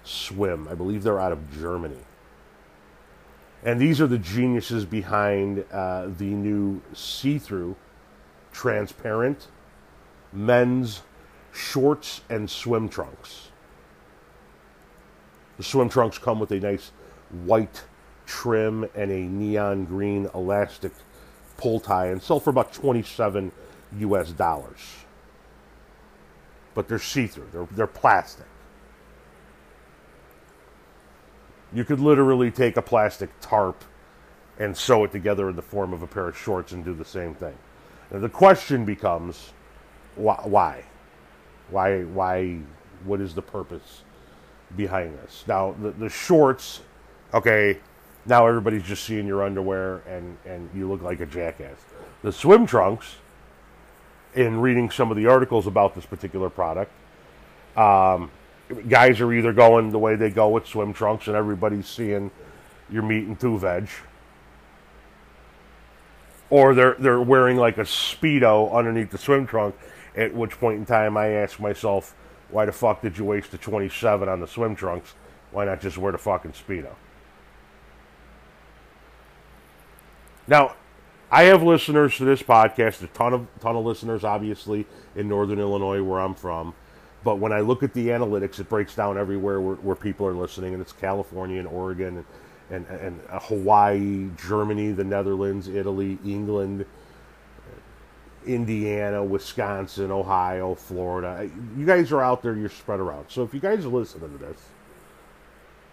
Swim. 0.04 0.66
I 0.68 0.74
believe 0.74 1.02
they're 1.02 1.20
out 1.20 1.30
of 1.30 1.52
Germany. 1.52 2.00
And 3.62 3.78
these 3.78 4.00
are 4.00 4.06
the 4.06 4.18
geniuses 4.18 4.86
behind 4.86 5.66
uh, 5.70 6.06
the 6.16 6.24
new 6.24 6.80
see 6.94 7.38
through 7.38 7.76
transparent 8.52 9.48
men's 10.32 11.02
shorts 11.52 12.22
and 12.30 12.48
swim 12.48 12.88
trunks. 12.88 13.48
The 15.58 15.62
swim 15.62 15.90
trunks 15.90 16.16
come 16.16 16.40
with 16.40 16.52
a 16.52 16.58
nice 16.58 16.90
white 17.44 17.84
trim 18.24 18.88
and 18.94 19.10
a 19.10 19.20
neon 19.20 19.84
green 19.84 20.30
elastic 20.34 20.92
pull 21.60 21.78
tie 21.78 22.06
and 22.06 22.22
sell 22.22 22.40
for 22.40 22.50
about 22.50 22.72
27 22.72 23.52
US 23.98 24.32
dollars. 24.32 24.80
But 26.74 26.88
they're 26.88 26.98
see 26.98 27.26
through, 27.26 27.48
they're, 27.52 27.68
they're 27.72 27.86
plastic. 27.86 28.46
You 31.72 31.84
could 31.84 32.00
literally 32.00 32.50
take 32.50 32.76
a 32.76 32.82
plastic 32.82 33.30
tarp 33.40 33.84
and 34.58 34.76
sew 34.76 35.04
it 35.04 35.12
together 35.12 35.48
in 35.50 35.56
the 35.56 35.62
form 35.62 35.92
of 35.92 36.02
a 36.02 36.06
pair 36.06 36.28
of 36.28 36.36
shorts 36.36 36.72
and 36.72 36.84
do 36.84 36.94
the 36.94 37.04
same 37.04 37.34
thing. 37.34 37.56
Now, 38.10 38.18
the 38.18 38.28
question 38.28 38.84
becomes 38.84 39.52
why? 40.16 40.84
Why? 41.70 42.02
Why? 42.02 42.58
What 43.04 43.20
is 43.20 43.34
the 43.34 43.42
purpose 43.42 44.02
behind 44.76 45.18
this? 45.18 45.44
Now, 45.46 45.74
the, 45.80 45.90
the 45.92 46.08
shorts, 46.08 46.80
okay, 47.32 47.78
now 48.26 48.46
everybody's 48.46 48.82
just 48.82 49.04
seeing 49.04 49.26
your 49.26 49.42
underwear 49.42 50.02
and, 50.06 50.36
and 50.44 50.68
you 50.74 50.88
look 50.88 51.02
like 51.02 51.20
a 51.20 51.26
jackass. 51.26 51.78
The 52.22 52.32
swim 52.32 52.66
trunks, 52.66 53.16
in 54.34 54.60
reading 54.60 54.90
some 54.90 55.10
of 55.10 55.16
the 55.16 55.26
articles 55.26 55.66
about 55.66 55.94
this 55.94 56.06
particular 56.06 56.50
product, 56.50 56.92
um, 57.76 58.30
guys 58.88 59.20
are 59.20 59.32
either 59.32 59.52
going 59.52 59.90
the 59.90 59.98
way 59.98 60.16
they 60.16 60.30
go 60.30 60.48
with 60.48 60.66
swim 60.66 60.92
trunks 60.92 61.26
and 61.26 61.36
everybody's 61.36 61.88
seeing 61.88 62.30
your 62.90 63.02
meat 63.02 63.26
and 63.26 63.38
two 63.38 63.58
veg, 63.58 63.88
or 66.48 66.74
they're 66.74 66.96
they're 66.98 67.20
wearing 67.20 67.56
like 67.56 67.78
a 67.78 67.82
speedo 67.82 68.72
underneath 68.72 69.10
the 69.10 69.18
swim 69.18 69.46
trunk. 69.46 69.74
At 70.16 70.34
which 70.34 70.58
point 70.58 70.78
in 70.78 70.86
time, 70.86 71.16
I 71.16 71.28
ask 71.28 71.60
myself, 71.60 72.16
why 72.50 72.66
the 72.66 72.72
fuck 72.72 73.00
did 73.00 73.16
you 73.16 73.24
waste 73.24 73.52
the 73.52 73.58
27 73.58 74.28
on 74.28 74.40
the 74.40 74.46
swim 74.48 74.74
trunks? 74.74 75.14
Why 75.52 75.64
not 75.64 75.80
just 75.80 75.98
wear 75.98 76.10
the 76.10 76.18
fucking 76.18 76.52
speedo? 76.52 76.94
Now, 80.50 80.74
I 81.30 81.44
have 81.44 81.62
listeners 81.62 82.16
to 82.16 82.24
this 82.24 82.42
podcast, 82.42 83.04
a 83.04 83.06
ton 83.06 83.32
of 83.32 83.46
ton 83.60 83.76
of 83.76 83.84
listeners, 83.84 84.24
obviously 84.24 84.84
in 85.14 85.28
Northern 85.28 85.60
Illinois, 85.60 86.02
where 86.02 86.18
I'm 86.18 86.34
from. 86.34 86.74
But 87.22 87.38
when 87.38 87.52
I 87.52 87.60
look 87.60 87.84
at 87.84 87.94
the 87.94 88.08
analytics, 88.08 88.58
it 88.58 88.68
breaks 88.68 88.96
down 88.96 89.16
everywhere 89.16 89.60
where, 89.60 89.76
where 89.76 89.94
people 89.94 90.26
are 90.26 90.34
listening, 90.34 90.72
and 90.72 90.82
it's 90.82 90.92
California 90.92 91.60
and 91.60 91.68
Oregon 91.68 92.24
and, 92.68 92.84
and, 92.88 93.00
and 93.00 93.20
Hawaii, 93.42 94.30
Germany, 94.36 94.90
the 94.90 95.04
Netherlands, 95.04 95.68
Italy, 95.68 96.18
England, 96.24 96.84
Indiana, 98.44 99.22
Wisconsin, 99.22 100.10
Ohio, 100.10 100.74
Florida. 100.74 101.48
You 101.76 101.86
guys 101.86 102.10
are 102.10 102.22
out 102.22 102.42
there, 102.42 102.56
you're 102.56 102.70
spread 102.70 102.98
around. 102.98 103.26
So 103.28 103.44
if 103.44 103.54
you 103.54 103.60
guys 103.60 103.84
are 103.84 103.88
listening 103.88 104.32
to 104.32 104.38
this, 104.38 104.58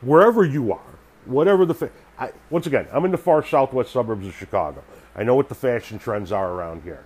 wherever 0.02 0.44
you 0.44 0.72
are, 0.72 0.96
whatever 1.26 1.64
the. 1.64 1.76
Fa- 1.76 1.92
I, 2.20 2.32
once 2.50 2.66
again, 2.66 2.88
I'm 2.92 3.06
in 3.06 3.12
the 3.12 3.18
far 3.18 3.46
southwest 3.46 3.92
suburbs 3.92 4.28
of 4.28 4.36
Chicago. 4.36 4.84
I 5.16 5.24
know 5.24 5.36
what 5.36 5.50
the 5.50 5.56
fashion 5.56 6.00
trends 6.00 6.32
are 6.32 6.52
around 6.52 6.84
here. 6.84 7.04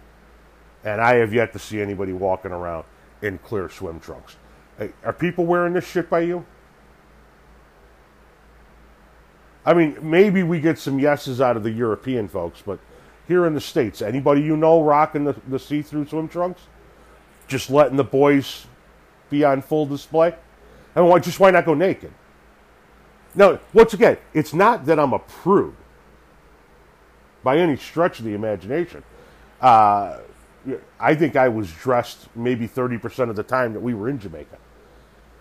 And 0.84 1.02
I 1.02 1.16
have 1.16 1.34
yet 1.34 1.54
to 1.54 1.60
see 1.60 1.82
anybody 1.82 2.14
walking 2.14 2.52
around 2.52 2.86
in 3.22 3.38
clear 3.40 3.70
swim 3.70 4.00
trunks. 4.00 4.38
Are 5.04 5.14
people 5.14 5.46
wearing 5.46 5.74
this 5.74 5.88
shit 5.88 6.10
by 6.10 6.22
you? 6.22 6.46
I 9.64 9.74
mean, 9.74 9.98
maybe 10.02 10.42
we 10.42 10.60
get 10.60 10.80
some 10.80 10.98
yeses 10.98 11.40
out 11.40 11.56
of 11.56 11.64
the 11.64 11.70
European 11.70 12.28
folks, 12.28 12.64
but 12.66 12.80
here 13.28 13.46
in 13.46 13.54
the 13.54 13.62
States, 13.62 14.02
anybody 14.02 14.42
you 14.42 14.58
know 14.58 14.82
rocking 14.82 15.24
the, 15.24 15.36
the 15.48 15.60
see 15.60 15.84
through 15.84 16.08
swim 16.08 16.28
trunks? 16.28 16.62
Just 17.48 17.70
letting 17.70 17.98
the 17.98 18.04
boys 18.04 18.66
be 19.30 19.44
on 19.44 19.62
full 19.62 19.86
display? 19.86 20.34
I 20.96 21.02
mean, 21.02 21.10
why, 21.10 21.20
just 21.20 21.40
why 21.40 21.52
not 21.52 21.66
go 21.66 21.76
naked? 21.76 22.12
Now, 23.34 23.60
once 23.74 23.94
again, 23.94 24.18
it's 24.34 24.54
not 24.54 24.86
that 24.86 25.00
I'm 25.00 25.14
a 25.14 25.20
prude 25.20 25.76
by 27.44 27.58
any 27.58 27.78
stretch 27.78 28.20
of 28.20 28.26
the 28.26 28.34
imagination. 28.34 29.04
Uh, 29.62 30.20
I 31.00 31.16
think 31.16 31.36
I 31.36 31.50
was 31.50 31.72
dressed 31.72 32.28
maybe 32.36 32.68
30% 32.68 33.30
of 33.30 33.36
the 33.36 33.44
time 33.44 33.74
that 33.74 33.80
we 33.80 33.94
were 33.94 34.10
in 34.10 34.20
Jamaica. 34.20 34.58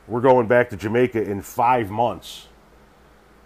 We're 0.09 0.20
going 0.20 0.47
back 0.47 0.70
to 0.70 0.76
Jamaica 0.76 1.23
in 1.23 1.42
five 1.42 1.90
months. 1.90 2.49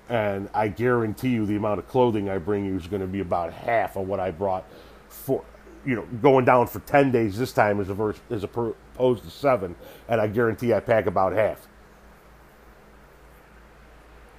And 0.08 0.50
I 0.52 0.68
guarantee 0.68 1.30
you 1.30 1.46
the 1.46 1.56
amount 1.56 1.78
of 1.78 1.88
clothing 1.88 2.28
I 2.28 2.38
bring 2.38 2.64
you 2.64 2.76
is 2.76 2.86
going 2.86 3.02
to 3.02 3.08
be 3.08 3.20
about 3.20 3.52
half 3.52 3.96
of 3.96 4.06
what 4.06 4.20
I 4.20 4.30
brought 4.30 4.64
for, 5.08 5.42
you 5.84 5.96
know, 5.96 6.06
going 6.22 6.44
down 6.44 6.66
for 6.66 6.80
10 6.80 7.10
days 7.10 7.38
this 7.38 7.52
time 7.52 7.80
as, 7.80 7.90
as 8.30 8.44
opposed 8.44 9.24
to 9.24 9.30
seven. 9.30 9.74
And 10.08 10.20
I 10.20 10.26
guarantee 10.26 10.74
I 10.74 10.80
pack 10.80 11.06
about 11.06 11.32
half. 11.32 11.66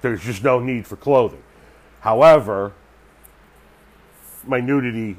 There's 0.02 0.22
just 0.22 0.44
no 0.44 0.60
need 0.60 0.86
for 0.86 0.96
clothing. 0.96 1.42
However, 2.00 2.72
my 4.46 4.60
nudity 4.60 5.16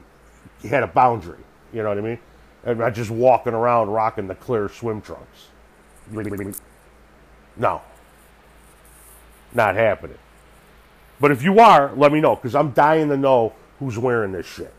had 0.64 0.84
a 0.84 0.88
boundary. 0.88 1.40
You 1.74 1.84
know 1.84 1.90
what 1.90 1.98
I 1.98 2.02
mean? 2.02 2.20
I'm 2.66 2.78
not 2.78 2.94
just 2.94 3.12
walking 3.12 3.54
around 3.54 3.90
rocking 3.90 4.28
the 4.28 4.36
clear 4.36 4.70
swim 4.70 5.02
trunks. 5.02 5.48
No. 7.58 7.82
Not 9.54 9.76
happening. 9.76 10.18
But 11.20 11.32
if 11.32 11.44
you 11.44 11.60
are, 11.60 11.94
let 11.96 12.12
me 12.12 12.22
know, 12.22 12.36
because 12.36 12.56
I'm 12.56 12.72
dying 12.72 13.10
to 13.10 13.18
know 13.18 13.54
who's 13.80 13.98
wearing 13.98 14.32
this 14.32 14.46
shit. 14.46 14.74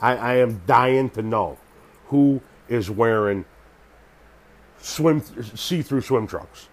I, 0.00 0.16
I 0.16 0.34
am 0.36 0.62
dying 0.66 1.10
to 1.10 1.22
know 1.22 1.58
who 2.06 2.40
is 2.68 2.90
wearing 2.90 3.44
swim 4.78 5.22
see-through 5.54 6.00
swim 6.00 6.26
trunks. 6.26 6.68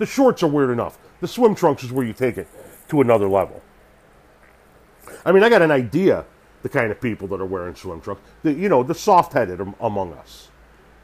The 0.00 0.06
shorts 0.06 0.42
are 0.42 0.48
weird 0.48 0.70
enough. 0.70 0.98
The 1.20 1.28
swim 1.28 1.54
trunks 1.54 1.84
is 1.84 1.92
where 1.92 2.06
you 2.06 2.14
take 2.14 2.38
it 2.38 2.48
to 2.88 3.02
another 3.02 3.28
level. 3.28 3.60
I 5.26 5.30
mean, 5.30 5.42
I 5.42 5.50
got 5.50 5.60
an 5.60 5.70
idea 5.70 6.24
the 6.62 6.70
kind 6.70 6.90
of 6.90 6.98
people 7.02 7.28
that 7.28 7.38
are 7.38 7.44
wearing 7.46 7.74
swim 7.74 8.00
trunks. 8.00 8.22
The, 8.42 8.54
you 8.54 8.70
know, 8.70 8.82
the 8.82 8.94
soft-headed 8.94 9.60
among 9.78 10.14
us, 10.14 10.48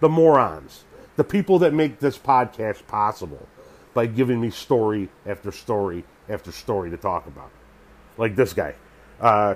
the 0.00 0.08
morons, 0.08 0.84
the 1.16 1.24
people 1.24 1.58
that 1.58 1.74
make 1.74 1.98
this 1.98 2.16
podcast 2.16 2.86
possible 2.86 3.46
by 3.92 4.06
giving 4.06 4.40
me 4.40 4.48
story 4.48 5.10
after 5.26 5.52
story 5.52 6.02
after 6.30 6.50
story 6.50 6.88
to 6.88 6.96
talk 6.96 7.26
about. 7.26 7.50
Like 8.16 8.34
this 8.34 8.54
guy, 8.54 8.76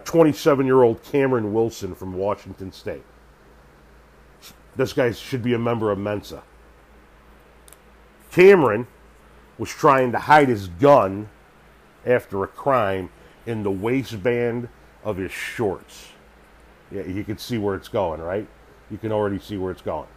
27 0.05 0.65
uh, 0.65 0.67
year 0.67 0.83
old 0.83 1.03
Cameron 1.03 1.55
Wilson 1.55 1.95
from 1.95 2.13
Washington 2.13 2.73
State. 2.73 3.05
This 4.77 4.93
guy 4.93 5.13
should 5.13 5.43
be 5.43 5.55
a 5.55 5.59
member 5.59 5.91
of 5.91 5.99
Mensa. 5.99 6.43
Cameron 8.33 8.87
was 9.61 9.69
trying 9.69 10.11
to 10.11 10.19
hide 10.19 10.49
his 10.49 10.69
gun 10.69 11.29
after 12.07 12.43
a 12.43 12.49
crime 12.49 13.11
in 13.45 13.63
the 13.63 13.71
waistband 13.71 14.67
of 15.05 15.19
his 15.19 15.31
shorts. 15.31 16.09
Yeah, 16.91 17.03
you 17.03 17.23
can 17.25 17.37
see 17.37 17.59
where 17.59 17.75
it's 17.75 17.89
going, 17.89 18.23
right? 18.23 18.49
You 18.91 18.97
can 18.97 19.13
already 19.13 19.39
see 19.39 19.59
where 19.59 19.71
it's 19.71 19.83
going. 19.83 20.09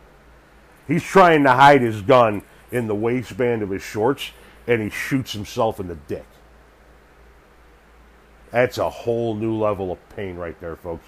He's 0.88 1.04
trying 1.04 1.44
to 1.44 1.52
hide 1.52 1.82
his 1.82 2.02
gun 2.02 2.42
in 2.72 2.88
the 2.88 2.96
waistband 2.96 3.62
of 3.62 3.70
his 3.70 3.84
shorts, 3.84 4.32
and 4.66 4.82
he 4.82 4.90
shoots 4.90 5.34
himself 5.34 5.78
in 5.78 5.90
the 5.90 5.96
dick. 6.08 6.26
That's 8.52 8.78
a 8.78 8.90
whole 8.90 9.36
new 9.36 9.58
level 9.58 9.92
of 9.92 10.00
pain 10.16 10.38
right 10.38 10.58
there, 10.62 10.78
folks. 10.78 11.06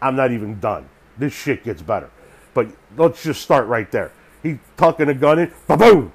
I'm 0.00 0.16
not 0.16 0.32
even 0.32 0.58
done. 0.58 0.88
This 1.18 1.34
shit 1.34 1.62
gets 1.62 1.82
better. 1.82 2.08
But 2.54 2.68
let's 2.96 3.22
just 3.22 3.42
start 3.42 3.66
right 3.66 3.92
there. 3.92 4.10
He 4.42 4.58
tucking 4.78 5.10
a 5.10 5.14
gun 5.14 5.38
in, 5.38 5.52
boom. 5.68 6.14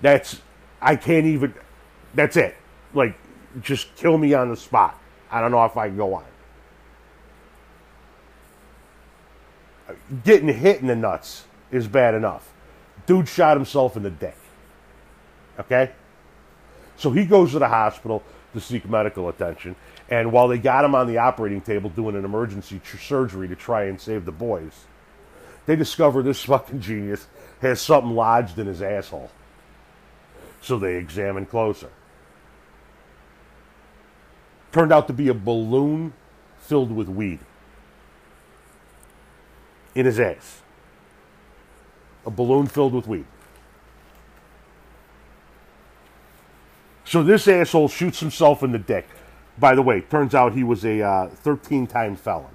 That's 0.00 0.40
I 0.80 0.96
can't 0.96 1.26
even. 1.26 1.54
That's 2.14 2.36
it. 2.36 2.56
Like, 2.94 3.18
just 3.60 3.94
kill 3.96 4.16
me 4.18 4.34
on 4.34 4.48
the 4.48 4.56
spot. 4.56 4.98
I 5.30 5.40
don't 5.40 5.50
know 5.50 5.64
if 5.64 5.76
I 5.76 5.88
can 5.88 5.96
go 5.96 6.14
on. 6.14 6.24
Getting 10.24 10.48
hit 10.48 10.80
in 10.80 10.86
the 10.86 10.96
nuts 10.96 11.44
is 11.70 11.86
bad 11.86 12.14
enough. 12.14 12.50
Dude 13.06 13.28
shot 13.28 13.56
himself 13.56 13.96
in 13.96 14.02
the 14.02 14.10
dick. 14.10 14.36
Okay? 15.58 15.90
So 16.96 17.10
he 17.10 17.24
goes 17.24 17.52
to 17.52 17.58
the 17.58 17.68
hospital 17.68 18.22
to 18.54 18.60
seek 18.60 18.88
medical 18.88 19.28
attention. 19.28 19.76
And 20.10 20.32
while 20.32 20.48
they 20.48 20.58
got 20.58 20.84
him 20.84 20.94
on 20.94 21.06
the 21.06 21.18
operating 21.18 21.60
table 21.60 21.90
doing 21.90 22.16
an 22.16 22.24
emergency 22.24 22.80
tr- 22.82 22.96
surgery 22.98 23.48
to 23.48 23.56
try 23.56 23.84
and 23.84 24.00
save 24.00 24.24
the 24.24 24.32
boys, 24.32 24.86
they 25.66 25.76
discover 25.76 26.22
this 26.22 26.42
fucking 26.44 26.80
genius 26.80 27.26
has 27.60 27.80
something 27.80 28.14
lodged 28.14 28.58
in 28.58 28.66
his 28.66 28.82
asshole. 28.82 29.30
So 30.60 30.78
they 30.78 30.96
examine 30.96 31.46
closer. 31.46 31.90
Turned 34.72 34.92
out 34.92 35.06
to 35.06 35.12
be 35.12 35.28
a 35.28 35.34
balloon 35.34 36.12
filled 36.58 36.92
with 36.92 37.08
weed 37.08 37.40
in 39.94 40.06
his 40.06 40.20
ass. 40.20 40.60
A 42.26 42.30
balloon 42.30 42.66
filled 42.66 42.92
with 42.92 43.06
weed. 43.06 43.24
So 47.04 47.22
this 47.22 47.48
asshole 47.48 47.88
shoots 47.88 48.20
himself 48.20 48.62
in 48.62 48.72
the 48.72 48.78
dick. 48.78 49.08
By 49.58 49.74
the 49.74 49.80
way, 49.80 50.02
turns 50.02 50.34
out 50.34 50.52
he 50.52 50.62
was 50.62 50.84
a 50.84 51.00
uh, 51.00 51.28
13 51.28 51.86
time 51.86 52.16
felon. 52.16 52.54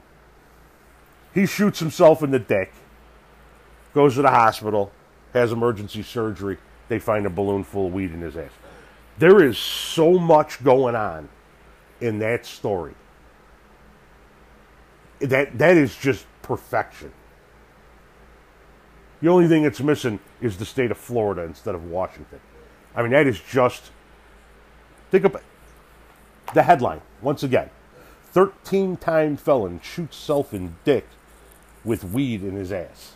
He 1.33 1.48
shoots 1.48 1.79
himself 1.79 2.22
in 2.22 2.29
the 2.29 2.39
dick, 2.39 2.72
goes 3.95 4.13
to 4.15 4.22
the 4.22 4.29
hospital, 4.29 4.91
has 5.33 5.51
emergency 5.51 6.03
surgery. 6.03 6.60
They 6.93 7.00
find 7.00 7.25
a 7.25 7.29
balloon 7.29 7.63
full 7.63 7.88
of 7.88 7.93
weed 7.93 8.12
in 8.12 8.21
his 8.21 8.38
ass. 8.38 8.51
There 9.17 9.43
is 9.43 9.57
so 9.57 10.19
much 10.19 10.63
going 10.63 10.95
on 10.95 11.27
in 12.00 12.19
that 12.19 12.45
story. 12.45 12.93
That 15.19 15.57
that 15.57 15.75
is 15.75 15.95
just 15.95 16.27
perfection. 16.43 17.12
The 19.21 19.29
only 19.29 19.47
thing 19.47 19.63
it's 19.63 19.79
missing 19.79 20.19
is 20.39 20.57
the 20.57 20.65
state 20.65 20.91
of 20.91 20.97
Florida 20.97 21.41
instead 21.41 21.73
of 21.73 21.85
Washington. 21.85 22.39
I 22.95 23.01
mean, 23.01 23.12
that 23.12 23.25
is 23.25 23.39
just. 23.39 23.89
Think 25.09 25.25
about 25.25 25.43
the 26.53 26.63
headline 26.63 27.01
once 27.21 27.41
again 27.41 27.69
13 28.33 28.97
time 28.97 29.38
felon 29.38 29.79
shoots 29.81 30.17
self 30.17 30.53
in 30.53 30.75
dick 30.83 31.07
with 31.83 32.03
weed 32.03 32.43
in 32.43 32.55
his 32.55 32.71
ass. 32.71 33.15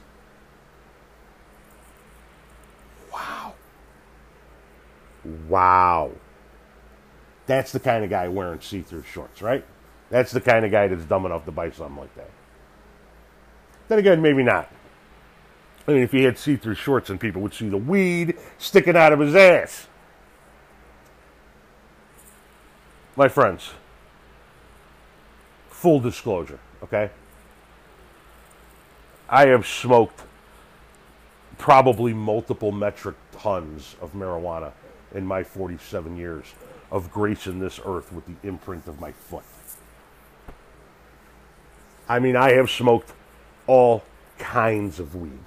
Wow. 5.47 6.11
That's 7.45 7.71
the 7.71 7.79
kind 7.79 8.03
of 8.03 8.09
guy 8.09 8.27
wearing 8.27 8.61
see 8.61 8.81
through 8.81 9.03
shorts, 9.03 9.41
right? 9.41 9.65
That's 10.09 10.31
the 10.31 10.41
kind 10.41 10.65
of 10.65 10.71
guy 10.71 10.87
that's 10.87 11.05
dumb 11.05 11.25
enough 11.25 11.45
to 11.45 11.51
buy 11.51 11.71
something 11.71 11.97
like 11.97 12.15
that. 12.15 12.29
Then 13.87 13.99
again, 13.99 14.21
maybe 14.21 14.43
not. 14.43 14.71
I 15.87 15.93
mean, 15.93 16.03
if 16.03 16.11
he 16.11 16.23
had 16.23 16.37
see 16.37 16.57
through 16.57 16.75
shorts 16.75 17.09
and 17.09 17.19
people 17.19 17.41
would 17.41 17.53
see 17.53 17.69
the 17.69 17.77
weed 17.77 18.37
sticking 18.57 18.97
out 18.97 19.13
of 19.13 19.19
his 19.19 19.35
ass. 19.35 19.87
My 23.15 23.29
friends, 23.29 23.71
full 25.69 25.99
disclosure, 25.99 26.59
okay? 26.83 27.09
I 29.29 29.47
have 29.47 29.65
smoked 29.65 30.23
probably 31.57 32.13
multiple 32.13 32.71
metric 32.71 33.15
tons 33.31 33.95
of 34.01 34.13
marijuana 34.13 34.71
in 35.13 35.25
my 35.25 35.43
47 35.43 36.17
years 36.17 36.53
of 36.91 37.11
gracing 37.11 37.59
this 37.59 37.79
earth 37.85 38.11
with 38.11 38.25
the 38.25 38.47
imprint 38.47 38.87
of 38.87 38.99
my 38.99 39.11
foot. 39.11 39.43
I 42.09 42.19
mean, 42.19 42.35
I 42.35 42.53
have 42.53 42.69
smoked 42.69 43.13
all 43.65 44.03
kinds 44.37 44.99
of 44.99 45.15
weed. 45.15 45.39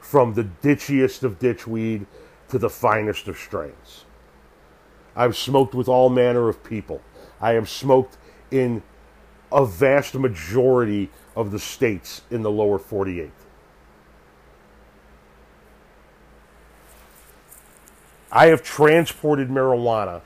From 0.00 0.34
the 0.34 0.44
ditchiest 0.44 1.22
of 1.22 1.38
ditch 1.38 1.66
weed 1.66 2.06
to 2.48 2.58
the 2.58 2.70
finest 2.70 3.28
of 3.28 3.36
strains. 3.36 4.06
I've 5.14 5.36
smoked 5.36 5.74
with 5.74 5.88
all 5.88 6.08
manner 6.08 6.48
of 6.48 6.64
people. 6.64 7.02
I 7.40 7.52
have 7.52 7.68
smoked 7.68 8.16
in 8.50 8.82
a 9.52 9.66
vast 9.66 10.14
majority 10.14 11.10
of 11.36 11.50
the 11.50 11.58
states 11.58 12.22
in 12.30 12.42
the 12.42 12.50
lower 12.50 12.78
48. 12.78 13.30
I 18.30 18.46
have 18.46 18.62
transported 18.62 19.48
marijuana 19.48 20.22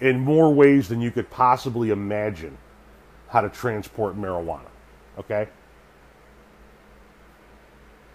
in 0.00 0.20
more 0.20 0.52
ways 0.52 0.88
than 0.88 1.00
you 1.00 1.10
could 1.10 1.30
possibly 1.30 1.90
imagine 1.90 2.58
how 3.28 3.40
to 3.40 3.48
transport 3.48 4.16
marijuana. 4.16 4.68
Okay? 5.18 5.48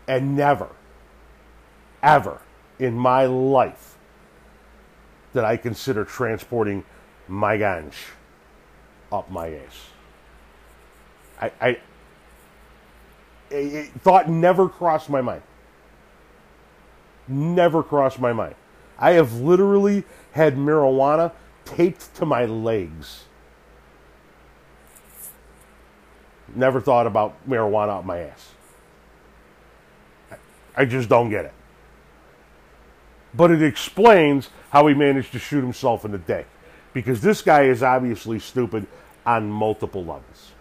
And 0.07 0.36
never, 0.36 0.69
ever 2.03 2.41
in 2.77 2.95
my 2.95 3.25
life 3.25 3.98
did 5.33 5.43
I 5.43 5.57
consider 5.57 6.03
transporting 6.05 6.83
my 7.27 7.57
ganj 7.57 7.93
up 9.12 9.29
my 9.29 9.53
ass. 9.53 9.89
I, 11.41 11.51
I 11.62 11.79
it, 13.51 13.91
thought 14.01 14.29
never 14.29 14.69
crossed 14.69 15.09
my 15.09 15.21
mind. 15.21 15.41
Never 17.29 17.83
crossed 17.83 18.19
my 18.19 18.33
mind. 18.33 18.55
I 18.98 19.12
have 19.12 19.39
literally 19.39 20.03
had 20.32 20.58
marijuana 20.58 21.32
taped 21.63 22.13
to 22.15 22.25
my 22.25 22.45
legs. 22.45 23.25
Never 26.56 26.82
thought 26.82 27.06
about 27.06 27.36
marijuana 27.47 27.99
up 27.99 28.06
my 28.06 28.19
ass. 28.19 28.53
I 30.75 30.86
just 30.86 31.08
don't 31.08 31.30
get 31.30 31.45
it. 31.45 31.53
But 33.34 33.51
it 33.51 33.62
explains 33.62 34.49
how 34.71 34.88
he 34.88 34.95
managed 34.95 35.32
to 35.34 35.39
shoot 35.39 35.62
himself 35.62 36.03
in 36.06 36.12
the 36.12 36.17
dick. 36.17 36.47
Because 36.93 37.21
this 37.21 37.43
guy 37.43 37.63
is 37.63 37.84
obviously 37.84 38.39
stupid 38.39 38.88
on 39.25 39.51
multiple 39.51 40.01
levels. 40.01 40.51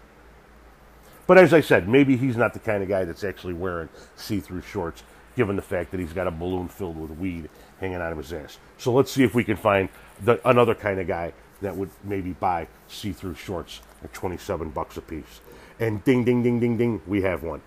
But 1.25 1.37
as 1.37 1.53
I 1.53 1.61
said, 1.61 1.87
maybe 1.87 2.17
he's 2.17 2.37
not 2.37 2.53
the 2.53 2.59
kind 2.59 2.83
of 2.83 2.89
guy 2.89 3.05
that's 3.05 3.23
actually 3.23 3.53
wearing 3.53 3.89
see 4.15 4.39
through 4.39 4.61
shorts 4.61 5.03
given 5.39 5.55
the 5.55 5.61
fact 5.61 5.91
that 5.91 6.01
he's 6.01 6.11
got 6.11 6.27
a 6.27 6.31
balloon 6.31 6.67
filled 6.67 6.99
with 6.99 7.11
weed 7.11 7.49
hanging 7.79 7.95
out 7.95 8.11
of 8.11 8.17
his 8.17 8.33
ass. 8.33 8.57
So 8.77 8.91
let's 8.91 9.09
see 9.09 9.23
if 9.23 9.33
we 9.33 9.45
can 9.45 9.55
find 9.55 9.87
the, 10.21 10.37
another 10.49 10.75
kind 10.75 10.99
of 10.99 11.07
guy 11.07 11.31
that 11.61 11.73
would 11.77 11.89
maybe 12.03 12.33
buy 12.33 12.67
see-through 12.89 13.35
shorts 13.35 13.79
at 14.03 14.11
27 14.11 14.71
bucks 14.71 14.97
a 14.97 15.01
piece. 15.01 15.39
And 15.79 16.03
ding, 16.03 16.25
ding, 16.25 16.43
ding, 16.43 16.59
ding, 16.59 16.75
ding, 16.75 17.01
we 17.07 17.21
have 17.21 17.41
one. 17.41 17.61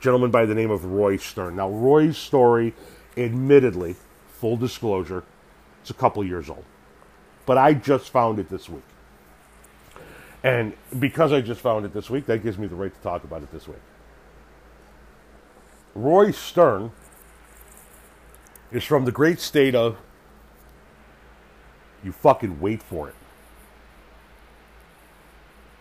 gentleman 0.00 0.32
by 0.32 0.46
the 0.46 0.54
name 0.56 0.72
of 0.72 0.84
Roy 0.84 1.16
Stern. 1.16 1.54
Now, 1.54 1.70
Roy's 1.70 2.18
story, 2.18 2.74
admittedly, 3.16 3.94
full 4.26 4.56
disclosure, 4.56 5.22
it's 5.80 5.90
a 5.90 5.94
couple 5.94 6.24
years 6.24 6.50
old. 6.50 6.64
But 7.46 7.56
I 7.56 7.74
just 7.74 8.10
found 8.10 8.40
it 8.40 8.48
this 8.48 8.68
week. 8.68 8.82
And 10.42 10.72
because 10.98 11.32
I 11.32 11.40
just 11.40 11.60
found 11.60 11.84
it 11.84 11.94
this 11.94 12.10
week, 12.10 12.26
that 12.26 12.42
gives 12.42 12.58
me 12.58 12.66
the 12.66 12.74
right 12.74 12.92
to 12.92 13.00
talk 13.00 13.22
about 13.22 13.44
it 13.44 13.52
this 13.52 13.68
week. 13.68 13.78
Roy 15.94 16.30
Stern 16.30 16.92
is 18.70 18.84
from 18.84 19.04
the 19.04 19.12
great 19.12 19.40
state 19.40 19.74
of, 19.74 19.96
you 22.04 22.12
fucking 22.12 22.60
wait 22.60 22.82
for 22.82 23.08
it. 23.08 23.14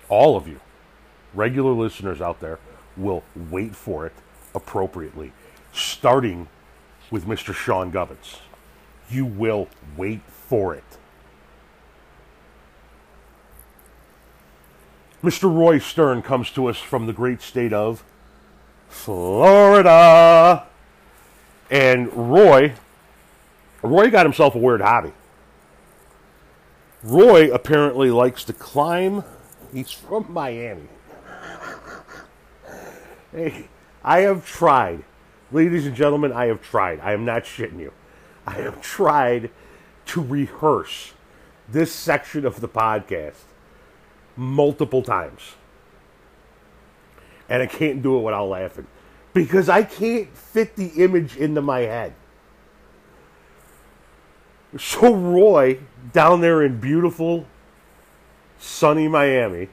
All 0.10 0.36
of 0.36 0.48
you, 0.48 0.60
regular 1.34 1.72
listeners 1.72 2.22
out 2.22 2.40
there, 2.40 2.60
will 2.98 3.24
wait 3.36 3.76
for 3.76 4.06
it 4.06 4.14
appropriately, 4.56 5.32
starting 5.72 6.48
with 7.12 7.26
Mr. 7.26 7.54
Sean 7.54 7.92
Gubbins. 7.92 8.40
You 9.10 9.26
will 9.26 9.68
wait 9.96 10.22
for 10.28 10.74
it. 10.74 10.84
Mr. 15.24 15.54
Roy 15.54 15.80
Stern 15.80 16.22
comes 16.22 16.50
to 16.52 16.68
us 16.68 16.78
from 16.78 17.06
the 17.06 17.14
great 17.14 17.42
state 17.42 17.74
of 17.74 18.04
Florida. 18.90 20.68
And 21.72 22.12
Roy, 22.14 22.74
Roy 23.82 24.10
got 24.10 24.26
himself 24.26 24.56
a 24.56 24.58
weird 24.58 24.82
hobby. 24.82 25.14
Roy 27.04 27.54
apparently 27.54 28.12
likes 28.12 28.44
to 28.46 28.54
climb. 28.54 29.24
He's 29.72 29.92
from 29.92 30.26
Miami. 30.30 30.90
Hey, 33.32 33.70
I 34.04 34.22
have 34.22 34.46
tried. 34.46 35.04
Ladies 35.52 35.86
and 35.86 35.96
gentlemen, 35.96 36.34
I 36.34 36.48
have 36.48 36.62
tried. 36.62 37.00
I 37.00 37.14
am 37.14 37.26
not 37.26 37.44
shitting 37.44 37.80
you. 37.80 37.94
I 38.46 38.54
have 38.54 38.82
tried 38.82 39.52
to 40.08 40.22
rehearse 40.22 41.14
this 41.68 41.94
section 41.94 42.46
of 42.46 42.62
the 42.62 42.68
podcast 42.68 43.44
multiple 44.36 45.04
times 45.04 45.56
and 47.50 47.62
I 47.62 47.66
can't 47.66 48.02
do 48.02 48.18
it 48.18 48.22
without 48.22 48.46
laughing 48.46 48.88
because 49.34 49.70
I 49.70 49.84
can't 49.84 50.30
fit 50.36 50.76
the 50.76 50.88
image 51.04 51.36
into 51.36 51.62
my 51.62 51.80
head. 51.82 52.14
So 54.78 55.14
Roy 55.14 55.80
down 56.14 56.42
there 56.42 56.62
in 56.62 56.80
beautiful, 56.80 57.46
sunny 58.60 59.08
Miami, 59.08 59.70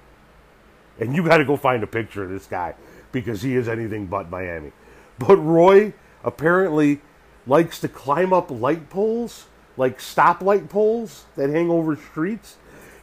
and 0.99 1.15
you 1.15 1.23
got 1.23 1.37
to 1.37 1.45
go 1.45 1.57
find 1.57 1.83
a 1.83 1.87
picture 1.87 2.25
of 2.25 2.31
this 2.31 2.47
guy 2.47 2.75
because 3.13 3.43
he 3.43 3.57
is 3.57 3.69
anything 3.69 4.07
but 4.07 4.31
Miami. 4.31 4.73
But 5.19 5.37
Roy 5.37 5.93
apparently 6.25 7.01
likes 7.47 7.79
to 7.81 7.89
climb 7.89 8.33
up 8.33 8.51
light 8.51 8.89
poles, 8.89 9.47
like 9.77 9.99
stoplight 9.99 10.71
poles 10.71 11.27
that 11.37 11.51
hang 11.51 11.71
over 11.71 11.97
streets. 11.97 12.57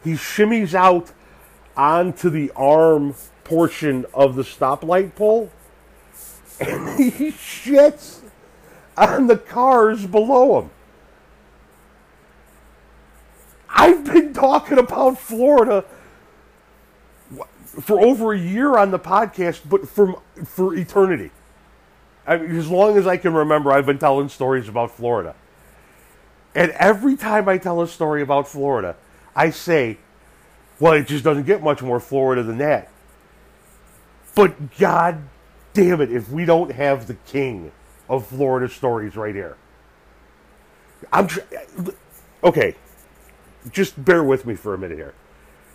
He 0.03 0.13
shimmies 0.13 0.73
out 0.73 1.11
onto 1.77 2.29
the 2.29 2.51
arm 2.55 3.15
portion 3.43 4.05
of 4.13 4.35
the 4.35 4.43
stoplight 4.43 5.15
pole 5.15 5.51
and 6.59 6.99
he 6.99 7.31
shits 7.31 8.19
on 8.97 9.27
the 9.27 9.37
cars 9.37 10.05
below 10.05 10.61
him. 10.61 10.69
I've 13.69 14.05
been 14.05 14.33
talking 14.33 14.77
about 14.77 15.17
Florida 15.17 15.83
for 17.81 17.99
over 17.99 18.33
a 18.33 18.39
year 18.39 18.77
on 18.77 18.91
the 18.91 18.99
podcast, 18.99 19.61
but 19.67 19.87
for 19.87 20.21
for 20.45 20.75
eternity. 20.75 21.31
I 22.25 22.37
mean, 22.37 22.55
as 22.55 22.69
long 22.69 22.97
as 22.97 23.07
I 23.07 23.17
can 23.17 23.33
remember, 23.33 23.71
I've 23.71 23.85
been 23.85 23.97
telling 23.97 24.29
stories 24.29 24.69
about 24.69 24.91
Florida. 24.91 25.35
And 26.55 26.71
every 26.71 27.17
time 27.17 27.49
I 27.49 27.57
tell 27.57 27.81
a 27.81 27.87
story 27.87 28.21
about 28.21 28.47
Florida, 28.47 28.95
I 29.35 29.49
say, 29.49 29.97
well, 30.79 30.93
it 30.93 31.07
just 31.07 31.23
doesn't 31.23 31.43
get 31.43 31.63
much 31.63 31.81
more 31.81 31.99
Florida 31.99 32.43
than 32.43 32.59
that. 32.59 32.89
But 34.35 34.77
God 34.77 35.23
damn 35.73 36.01
it, 36.01 36.11
if 36.11 36.29
we 36.29 36.45
don't 36.45 36.71
have 36.71 37.07
the 37.07 37.15
king 37.15 37.71
of 38.09 38.27
Florida 38.27 38.69
stories 38.69 39.15
right 39.15 39.35
here. 39.35 39.57
I'm 41.11 41.27
tr- 41.27 41.41
okay. 42.43 42.75
Just 43.71 44.03
bear 44.03 44.23
with 44.23 44.45
me 44.45 44.55
for 44.55 44.73
a 44.73 44.77
minute 44.77 44.97
here. 44.97 45.13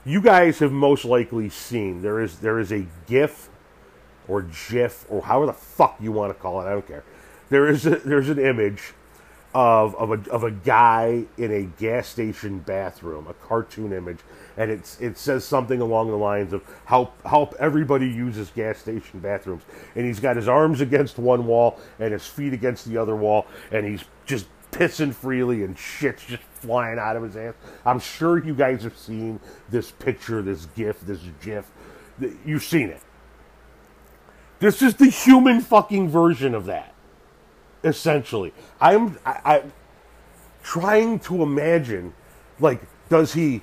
You 0.04 0.20
guys 0.20 0.58
have 0.60 0.72
most 0.72 1.04
likely 1.04 1.48
seen 1.48 2.02
there 2.02 2.20
is 2.20 2.38
there 2.38 2.58
is 2.58 2.72
a 2.72 2.86
GIF 3.06 3.48
or 4.26 4.42
GIF 4.42 5.04
or 5.08 5.22
however 5.22 5.46
the 5.46 5.52
fuck 5.52 5.96
you 6.00 6.12
want 6.12 6.30
to 6.30 6.40
call 6.40 6.60
it. 6.60 6.66
I 6.66 6.70
don't 6.70 6.86
care. 6.86 7.04
There 7.50 7.66
is 7.66 7.86
a, 7.86 7.96
there's 7.96 8.28
an 8.28 8.38
image 8.38 8.92
of 9.54 9.94
of 9.96 10.10
a 10.10 10.30
of 10.30 10.44
a 10.44 10.50
guy 10.50 11.24
in 11.36 11.52
a 11.52 11.64
gas 11.64 12.08
station 12.08 12.58
bathroom, 12.60 13.26
a 13.26 13.34
cartoon 13.34 13.92
image, 13.92 14.18
and 14.58 14.70
it's 14.70 15.00
it 15.00 15.16
says 15.16 15.44
something 15.44 15.80
along 15.80 16.08
the 16.08 16.16
lines 16.16 16.52
of 16.52 16.62
help 16.84 17.26
help 17.26 17.54
everybody 17.58 18.06
uses 18.06 18.50
gas 18.50 18.78
station 18.78 19.20
bathrooms, 19.20 19.62
and 19.94 20.04
he's 20.04 20.20
got 20.20 20.36
his 20.36 20.48
arms 20.48 20.82
against 20.82 21.18
one 21.18 21.46
wall 21.46 21.80
and 21.98 22.12
his 22.12 22.26
feet 22.26 22.52
against 22.52 22.84
the 22.84 22.98
other 22.98 23.16
wall, 23.16 23.46
and 23.72 23.86
he's 23.86 24.04
just 24.26 24.46
pissing 24.70 25.14
freely 25.14 25.64
and 25.64 25.78
shit's 25.78 26.26
just 26.26 26.42
flying 26.52 26.98
out 26.98 27.16
of 27.16 27.22
his 27.22 27.36
ass. 27.36 27.54
I'm 27.86 27.98
sure 27.98 28.44
you 28.44 28.54
guys 28.54 28.82
have 28.82 28.98
seen 28.98 29.40
this 29.70 29.90
picture, 29.90 30.42
this 30.42 30.66
GIF, 30.76 31.00
this 31.00 31.20
GIF. 31.40 31.70
You've 32.44 32.64
seen 32.64 32.90
it. 32.90 33.00
This 34.58 34.82
is 34.82 34.96
the 34.96 35.08
human 35.08 35.62
fucking 35.62 36.10
version 36.10 36.54
of 36.54 36.66
that 36.66 36.94
essentially. 37.84 38.52
I'm 38.80 39.18
I, 39.24 39.40
I'm 39.44 39.72
trying 40.62 41.18
to 41.20 41.42
imagine, 41.42 42.14
like, 42.60 42.82
does 43.08 43.32
he? 43.32 43.62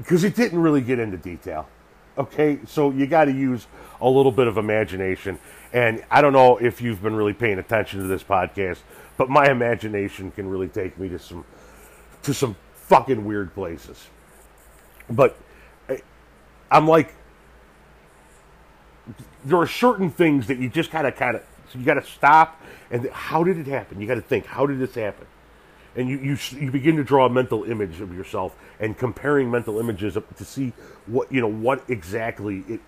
Because 0.00 0.24
it 0.24 0.34
didn't 0.34 0.60
really 0.60 0.80
get 0.80 0.98
into 0.98 1.18
detail. 1.18 1.68
Okay, 2.16 2.58
so 2.66 2.90
you 2.90 3.06
got 3.06 3.26
to 3.26 3.32
use 3.32 3.66
a 4.00 4.08
little 4.08 4.32
bit 4.32 4.46
of 4.46 4.56
imagination. 4.56 5.38
And 5.72 6.02
I 6.10 6.22
don't 6.22 6.32
know 6.32 6.56
if 6.56 6.80
you've 6.80 7.02
been 7.02 7.14
really 7.14 7.34
paying 7.34 7.58
attention 7.58 8.00
to 8.00 8.06
this 8.06 8.22
podcast, 8.22 8.78
but 9.16 9.28
my 9.28 9.50
imagination 9.50 10.30
can 10.30 10.48
really 10.48 10.68
take 10.68 10.98
me 10.98 11.08
to 11.10 11.18
some 11.18 11.44
to 12.22 12.34
some 12.34 12.56
fucking 12.74 13.24
weird 13.24 13.54
places. 13.54 14.08
But 15.08 15.36
eh, 15.88 15.98
I'm 16.70 16.86
like, 16.88 17.14
there 19.44 19.58
are 19.58 19.66
certain 19.66 20.10
things 20.10 20.46
that 20.48 20.58
you 20.58 20.68
just 20.68 20.90
of 21.06 21.16
kind 21.16 21.36
of 21.36 21.42
so 21.72 21.78
you 21.78 21.84
got 21.84 21.94
to 21.94 22.04
stop 22.04 22.60
and 22.90 23.08
how 23.10 23.44
did 23.44 23.58
it 23.58 23.66
happen? 23.66 24.00
You 24.00 24.06
got 24.06 24.16
to 24.16 24.20
think, 24.20 24.46
how 24.46 24.66
did 24.66 24.78
this 24.80 24.94
happen? 24.94 25.26
And 25.96 26.08
you, 26.08 26.18
you 26.18 26.38
you 26.58 26.70
begin 26.70 26.96
to 26.96 27.04
draw 27.04 27.26
a 27.26 27.30
mental 27.30 27.64
image 27.64 28.00
of 28.00 28.14
yourself 28.14 28.56
and 28.78 28.96
comparing 28.96 29.50
mental 29.50 29.78
images 29.78 30.16
to 30.36 30.44
see 30.44 30.72
what 31.06 31.30
you 31.32 31.40
know 31.40 31.50
what 31.50 31.82
exactly 31.88 32.64
it. 32.68 32.80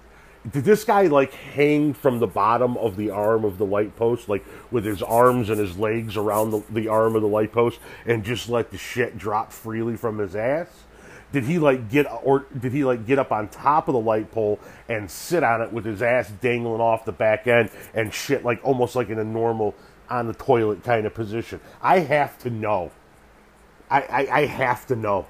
Did 0.50 0.64
this 0.64 0.84
guy 0.84 1.02
like 1.02 1.32
hang 1.32 1.94
from 1.94 2.18
the 2.18 2.26
bottom 2.26 2.76
of 2.76 2.96
the 2.96 3.10
arm 3.10 3.44
of 3.44 3.58
the 3.58 3.66
light 3.66 3.96
post, 3.96 4.28
like 4.28 4.44
with 4.70 4.84
his 4.84 5.02
arms 5.02 5.50
and 5.50 5.58
his 5.58 5.78
legs 5.78 6.16
around 6.16 6.50
the, 6.50 6.62
the 6.68 6.88
arm 6.88 7.14
of 7.14 7.22
the 7.22 7.28
light 7.28 7.52
post, 7.52 7.78
and 8.06 8.24
just 8.24 8.48
let 8.48 8.70
the 8.70 8.78
shit 8.78 9.16
drop 9.16 9.52
freely 9.52 9.96
from 9.96 10.18
his 10.18 10.34
ass? 10.34 10.68
did 11.32 11.44
he 11.44 11.58
like 11.58 11.90
get 11.90 12.06
or 12.22 12.46
did 12.58 12.72
he 12.72 12.84
like 12.84 13.06
get 13.06 13.18
up 13.18 13.32
on 13.32 13.48
top 13.48 13.88
of 13.88 13.94
the 13.94 14.00
light 14.00 14.30
pole 14.30 14.60
and 14.88 15.10
sit 15.10 15.42
on 15.42 15.62
it 15.62 15.72
with 15.72 15.84
his 15.84 16.02
ass 16.02 16.30
dangling 16.40 16.80
off 16.80 17.04
the 17.04 17.12
back 17.12 17.46
end 17.46 17.70
and 17.94 18.12
shit 18.12 18.44
like 18.44 18.60
almost 18.62 18.94
like 18.94 19.08
in 19.08 19.18
a 19.18 19.24
normal 19.24 19.74
on 20.12 20.26
the 20.26 20.34
toilet 20.34 20.84
kind 20.84 21.06
of 21.06 21.14
position. 21.14 21.58
I 21.80 22.00
have 22.00 22.38
to 22.40 22.50
know. 22.50 22.92
I 23.90 24.00
i, 24.02 24.40
I 24.40 24.46
have 24.46 24.86
to 24.88 24.96
know. 24.96 25.26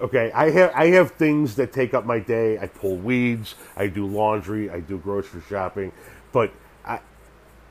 Okay 0.00 0.32
i 0.32 0.50
have 0.50 0.72
i 0.74 0.86
have 0.88 1.12
things 1.12 1.54
that 1.56 1.72
take 1.72 1.94
up 1.94 2.04
my 2.04 2.18
day. 2.18 2.58
I 2.58 2.66
pull 2.66 2.96
weeds 2.96 3.54
i 3.76 3.86
do 3.86 4.06
laundry 4.06 4.68
i 4.70 4.80
do 4.80 4.98
grocery 4.98 5.42
shopping 5.48 5.92
but 6.32 6.50
i 6.84 7.00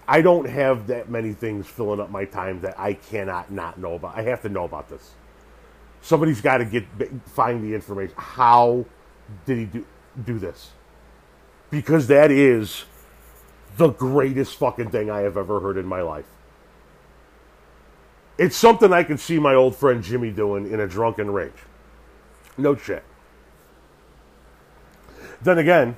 i 0.08 0.22
don't 0.22 0.48
have 0.48 0.88
that 0.88 1.10
many 1.10 1.34
things 1.34 1.68
filling 1.68 2.00
up 2.00 2.12
my 2.12 2.26
time 2.26 2.62
that 2.62 2.80
i 2.80 2.94
cannot 2.94 3.52
not 3.52 3.80
know 3.80 3.96
about. 3.96 4.18
I 4.18 4.22
have 4.24 4.42
to 4.44 4.50
know 4.50 4.64
about 4.64 4.90
this. 4.90 5.12
Somebody's 6.02 6.40
got 6.40 6.58
to 6.60 6.66
get 6.66 6.86
find 7.26 7.64
the 7.64 7.74
information. 7.76 8.16
How 8.18 8.86
did 9.46 9.58
he 9.58 9.66
do 9.66 9.86
do 10.24 10.40
this? 10.40 10.72
Because 11.72 12.08
that 12.08 12.32
is 12.32 12.86
the 13.80 13.90
greatest 13.90 14.58
fucking 14.58 14.92
thing 14.92 15.10
I 15.10 15.22
have 15.22 15.38
ever 15.38 15.62
heard 15.62 15.78
in 15.78 15.86
my 15.86 16.02
life. 16.02 16.26
It's 18.38 18.56
something 18.56 18.92
I 18.92 19.04
can 19.04 19.18
see 19.18 19.40
my 19.40 19.56
old 19.56 19.76
friend 19.76 20.04
Jimmy 20.04 20.32
doing 20.32 20.70
in 20.70 20.82
a 20.82 20.88
drunken 20.88 21.32
rage. 21.32 21.54
No 22.58 22.76
shit. 22.76 23.04
Then 25.42 25.58
again, 25.58 25.96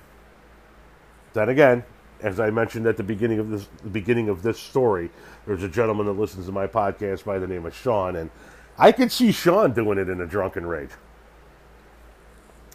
then 1.33 1.49
again, 1.49 1.83
as 2.21 2.39
I 2.39 2.51
mentioned 2.51 2.85
at 2.85 2.97
the 2.97 3.03
beginning 3.03 3.39
of 3.39 3.49
this 3.49 3.67
the 3.83 3.89
beginning 3.89 4.29
of 4.29 4.43
this 4.43 4.59
story, 4.59 5.09
there's 5.47 5.63
a 5.63 5.69
gentleman 5.69 6.05
that 6.05 6.13
listens 6.13 6.45
to 6.45 6.51
my 6.51 6.67
podcast 6.67 7.25
by 7.25 7.39
the 7.39 7.47
name 7.47 7.65
of 7.65 7.75
Sean, 7.75 8.15
and 8.15 8.29
I 8.77 8.91
could 8.91 9.11
see 9.11 9.31
Sean 9.31 9.73
doing 9.73 9.97
it 9.97 10.07
in 10.07 10.21
a 10.21 10.27
drunken 10.27 10.67
rage. 10.67 10.91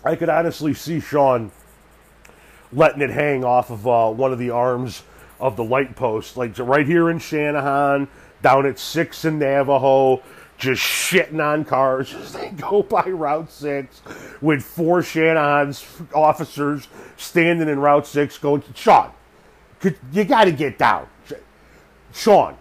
I 0.04 0.16
could 0.16 0.28
honestly 0.28 0.74
see 0.74 0.98
Sean 0.98 1.52
letting 2.72 3.02
it 3.02 3.10
hang 3.10 3.44
off 3.44 3.70
of 3.70 3.86
uh, 3.86 4.10
one 4.10 4.32
of 4.32 4.38
the 4.38 4.50
arms 4.50 5.02
of 5.38 5.56
the 5.56 5.64
light 5.64 5.96
post, 5.96 6.36
like 6.36 6.58
right 6.58 6.86
here 6.86 7.10
in 7.10 7.18
Channahon, 7.18 8.08
down 8.42 8.66
at 8.66 8.78
Six 8.78 9.24
in 9.24 9.38
Navajo, 9.38 10.22
just 10.58 10.80
shitting 10.80 11.44
on 11.44 11.64
cars 11.64 12.14
as 12.18 12.32
they 12.32 12.50
go 12.50 12.82
by 12.82 13.02
Route 13.02 13.50
Six 13.50 14.00
with 14.40 14.62
four 14.62 15.00
Channahon's 15.00 15.84
officers 16.14 16.88
standing 17.16 17.68
in 17.68 17.78
Route 17.78 18.06
Six, 18.06 18.38
going, 18.38 18.62
"Sean, 18.74 19.10
you 20.12 20.24
got 20.24 20.44
to 20.44 20.52
get 20.52 20.78
down, 20.78 21.06
Sean, 22.12 22.56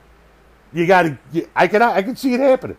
you 0.73 0.85
got 0.85 1.03
to." 1.03 1.47
I 1.55 1.67
can 1.67 1.81
I 1.81 2.01
can 2.01 2.15
see 2.15 2.33
it 2.33 2.39
happening. 2.39 2.77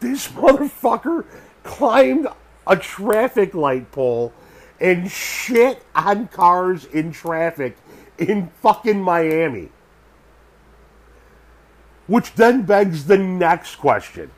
This 0.00 0.28
motherfucker 0.28 1.26
climbed 1.62 2.26
a 2.66 2.76
traffic 2.76 3.52
light 3.54 3.92
pole 3.92 4.32
and 4.80 5.10
shit 5.10 5.82
on 5.94 6.28
cars 6.28 6.84
in 6.86 7.12
traffic 7.12 7.76
in 8.18 8.48
fucking 8.62 9.00
Miami. 9.00 9.70
Which 12.06 12.34
then 12.34 12.62
begs 12.62 13.06
the 13.06 13.18
next 13.18 13.76
question. 13.76 14.30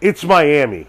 It's 0.00 0.24
Miami. 0.24 0.86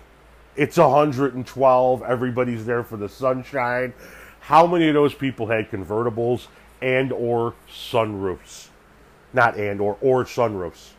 It's 0.56 0.78
112. 0.78 2.04
Everybody's 2.04 2.66
there 2.66 2.84
for 2.84 2.98
the 2.98 3.10
sunshine. 3.10 3.94
How 4.40 4.66
many 4.66 4.88
of 4.88 4.94
those 4.94 5.14
people 5.14 5.48
had 5.48 5.70
convertibles 5.70 6.48
and 6.82 7.12
or 7.12 7.54
sunroofs? 7.70 8.70
Not 9.34 9.58
and 9.58 9.80
or 9.80 9.98
or 10.02 10.26
sunroofs 10.26 10.92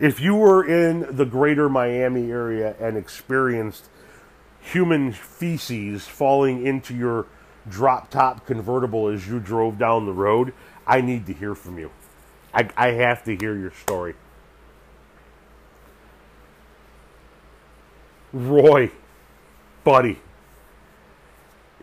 if 0.00 0.20
you 0.20 0.34
were 0.34 0.64
in 0.64 1.16
the 1.16 1.24
greater 1.24 1.68
Miami 1.68 2.30
area 2.30 2.76
and 2.80 2.96
experienced 2.96 3.88
human 4.72 5.12
feces 5.12 6.06
falling 6.06 6.66
into 6.66 6.94
your 6.94 7.26
drop 7.68 8.10
top 8.10 8.46
convertible 8.46 9.08
as 9.08 9.26
you 9.26 9.40
drove 9.40 9.78
down 9.78 10.06
the 10.06 10.12
road, 10.12 10.52
I 10.86 11.00
need 11.00 11.26
to 11.26 11.32
hear 11.32 11.54
from 11.54 11.78
you. 11.78 11.90
I, 12.52 12.68
I 12.76 12.88
have 12.92 13.24
to 13.24 13.36
hear 13.36 13.56
your 13.56 13.72
story. 13.72 14.14
Roy, 18.32 18.90
buddy, 19.84 20.20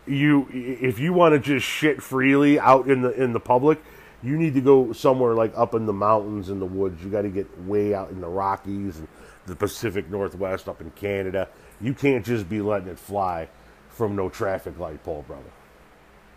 you 0.06 0.48
if 0.52 1.00
you 1.00 1.12
want 1.12 1.34
to 1.34 1.40
just 1.40 1.66
shit 1.66 2.00
freely 2.00 2.58
out 2.58 2.88
in 2.88 3.02
the 3.02 3.10
in 3.10 3.32
the 3.32 3.40
public, 3.40 3.82
you 4.22 4.36
need 4.36 4.54
to 4.54 4.60
go 4.60 4.92
somewhere 4.92 5.34
like 5.34 5.52
up 5.56 5.74
in 5.74 5.86
the 5.86 5.92
mountains 5.92 6.48
in 6.50 6.60
the 6.60 6.66
woods. 6.66 7.02
You 7.02 7.10
got 7.10 7.22
to 7.22 7.28
get 7.28 7.46
way 7.62 7.94
out 7.94 8.10
in 8.10 8.20
the 8.20 8.28
Rockies 8.28 8.98
and 8.98 9.08
the 9.46 9.56
Pacific 9.56 10.08
Northwest 10.08 10.68
up 10.68 10.80
in 10.80 10.90
Canada. 10.92 11.48
You 11.80 11.94
can't 11.94 12.24
just 12.24 12.48
be 12.48 12.60
letting 12.60 12.88
it 12.88 12.98
fly 12.98 13.48
from 13.88 14.16
no 14.16 14.28
traffic 14.28 14.78
light 14.78 15.02
pole, 15.04 15.24
brother. 15.26 15.42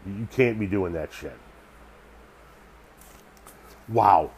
You 0.06 0.28
can't 0.32 0.60
be 0.60 0.65
doing 0.65 0.93
that 0.93 1.12
shit. 1.13 1.38
Wow. 3.88 4.32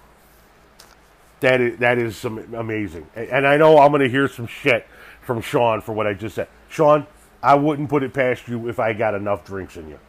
That 1.40 1.60
is 1.60 1.80
that 1.80 1.98
is 1.98 2.16
some 2.16 2.54
amazing. 2.54 3.08
And 3.16 3.48
I 3.48 3.58
know 3.58 3.80
I'm 3.80 3.92
going 3.92 4.02
to 4.02 4.10
hear 4.10 4.28
some 4.28 4.48
shit 4.48 4.88
from 5.22 5.42
Sean 5.42 5.82
for 5.82 5.94
what 5.94 6.08
I 6.08 6.14
just 6.14 6.36
said. 6.36 6.48
Sean, 6.70 7.08
I 7.42 7.56
wouldn't 7.56 7.90
put 7.90 8.04
it 8.04 8.14
past 8.14 8.48
you 8.48 8.70
if 8.70 8.80
I 8.80 8.94
got 8.94 9.16
enough 9.16 9.44
drinks 9.44 9.78
in 9.78 9.90
you. 9.90 10.00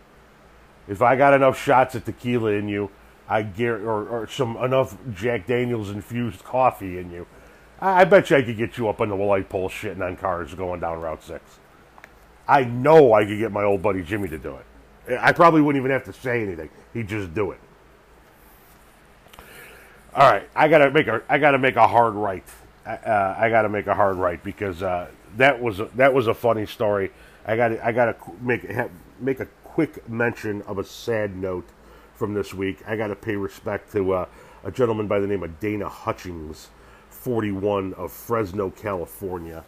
If 0.88 1.00
I 1.00 1.16
got 1.16 1.32
enough 1.32 1.62
shots 1.62 1.94
of 1.94 2.04
tequila 2.04 2.52
in 2.52 2.68
you, 2.68 2.90
I 3.28 3.42
get 3.42 3.70
or, 3.70 4.06
or 4.08 4.26
some 4.26 4.56
enough 4.58 4.96
Jack 5.14 5.46
Daniels 5.46 5.90
infused 5.90 6.44
coffee 6.44 6.98
in 6.98 7.10
you. 7.10 7.26
I, 7.84 8.04
bet 8.04 8.30
you 8.30 8.36
I 8.36 8.42
could 8.42 8.56
get 8.56 8.78
you 8.78 8.88
up 8.88 9.00
on 9.00 9.08
the 9.08 9.16
light 9.16 9.48
pole 9.48 9.68
shitting 9.68 10.00
on 10.06 10.16
cars 10.16 10.54
going 10.54 10.80
down 10.80 11.00
Route 11.00 11.22
Six. 11.22 11.58
I 12.46 12.64
know 12.64 13.12
I 13.12 13.24
could 13.24 13.38
get 13.38 13.50
my 13.50 13.64
old 13.64 13.82
buddy 13.82 14.02
Jimmy 14.02 14.28
to 14.28 14.38
do 14.38 14.56
it. 14.56 15.18
I 15.20 15.32
probably 15.32 15.62
wouldn't 15.62 15.82
even 15.82 15.90
have 15.90 16.04
to 16.04 16.12
say 16.12 16.42
anything. 16.42 16.70
He'd 16.94 17.08
just 17.08 17.34
do 17.34 17.50
it. 17.50 17.58
All 20.14 20.30
right, 20.30 20.48
I 20.54 20.68
gotta 20.68 20.90
make 20.90 21.08
a 21.08 21.22
I 21.28 21.38
gotta 21.38 21.58
make 21.58 21.76
a 21.76 21.88
hard 21.88 22.14
right. 22.14 22.44
Uh, 22.86 23.34
I 23.36 23.48
gotta 23.48 23.68
make 23.68 23.86
a 23.86 23.94
hard 23.94 24.16
right 24.16 24.42
because 24.44 24.82
uh, 24.82 25.08
that 25.36 25.60
was 25.60 25.80
a, 25.80 25.86
that 25.96 26.14
was 26.14 26.28
a 26.28 26.34
funny 26.34 26.66
story. 26.66 27.10
I 27.46 27.56
got 27.56 27.72
I 27.80 27.90
gotta 27.90 28.16
make 28.40 28.64
make 29.20 29.40
a 29.40 29.48
quick 29.64 30.08
mention 30.08 30.62
of 30.62 30.78
a 30.78 30.84
sad 30.84 31.34
note 31.34 31.66
from 32.14 32.34
this 32.34 32.52
week. 32.52 32.82
I 32.86 32.96
got 32.96 33.08
to 33.08 33.16
pay 33.16 33.36
respect 33.36 33.90
to 33.92 34.12
uh, 34.12 34.26
a 34.64 34.70
gentleman 34.70 35.06
by 35.06 35.18
the 35.18 35.26
name 35.26 35.42
of 35.42 35.58
Dana 35.60 35.88
Hutchings, 35.88 36.68
41 37.22 37.94
of 37.94 38.10
Fresno, 38.10 38.70
California, 38.70 39.64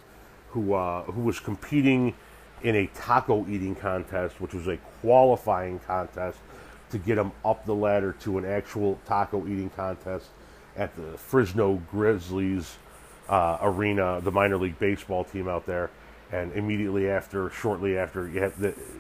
who 0.50 0.74
uh, 0.74 1.04
who 1.04 1.20
was 1.20 1.38
competing 1.38 2.14
in 2.62 2.74
a 2.74 2.86
taco 2.88 3.46
eating 3.48 3.76
contest, 3.76 4.40
which 4.40 4.54
was 4.54 4.66
a 4.66 4.76
qualifying 5.00 5.78
contest 5.80 6.38
to 6.90 6.98
get 6.98 7.16
him 7.16 7.30
up 7.44 7.64
the 7.64 7.74
ladder 7.74 8.12
to 8.20 8.38
an 8.38 8.44
actual 8.44 8.98
taco 9.06 9.46
eating 9.46 9.70
contest 9.70 10.30
at 10.76 10.96
the 10.96 11.16
Fresno 11.16 11.80
Grizzlies 11.92 12.76
uh, 13.28 13.58
arena, 13.62 14.20
the 14.20 14.32
minor 14.32 14.56
league 14.56 14.78
baseball 14.80 15.22
team 15.22 15.48
out 15.48 15.64
there. 15.64 15.90
And 16.32 16.52
immediately 16.54 17.08
after, 17.08 17.50
shortly 17.50 17.96
after 17.96 18.28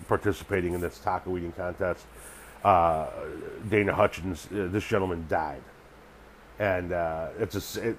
participating 0.06 0.74
in 0.74 0.80
this 0.80 0.98
taco 0.98 1.36
eating 1.36 1.52
contest, 1.52 2.06
uh, 2.62 3.08
Dana 3.68 3.94
Hutchings, 3.94 4.46
uh, 4.46 4.68
this 4.70 4.86
gentleman 4.86 5.26
died. 5.28 5.62
And 6.60 6.92
uh, 6.92 7.28
it's 7.40 7.76
a 7.76 7.90
it, 7.90 7.96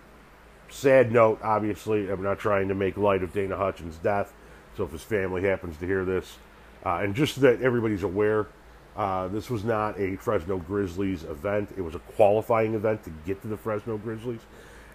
sad 0.70 1.12
note, 1.12 1.40
obviously. 1.44 2.10
I'm 2.10 2.24
not 2.24 2.40
trying 2.40 2.68
to 2.70 2.76
make 2.76 2.98
light 2.98 3.24
of 3.24 3.34
Dana 3.34 3.56
Hutchings' 3.56 3.98
death. 3.98 4.34
So 4.78 4.84
if 4.84 4.92
his 4.92 5.04
family 5.04 5.44
happens 5.44 5.78
to 5.78 5.86
hear 5.86 6.04
this, 6.04 6.38
uh, 6.86 7.00
and 7.02 7.16
just 7.16 7.40
that 7.42 7.62
everybody's 7.62 8.04
aware, 8.04 8.48
uh, 8.96 9.28
this 9.28 9.50
was 9.50 9.64
not 9.64 10.00
a 10.00 10.16
Fresno 10.18 10.58
Grizzlies 10.58 11.24
event. 11.24 11.74
It 11.78 11.82
was 11.82 11.96
a 11.96 12.00
qualifying 12.00 12.74
event 12.74 13.04
to 13.04 13.12
get 13.26 13.42
to 13.42 13.48
the 13.48 13.58
Fresno 13.58 13.98
Grizzlies. 13.98 14.42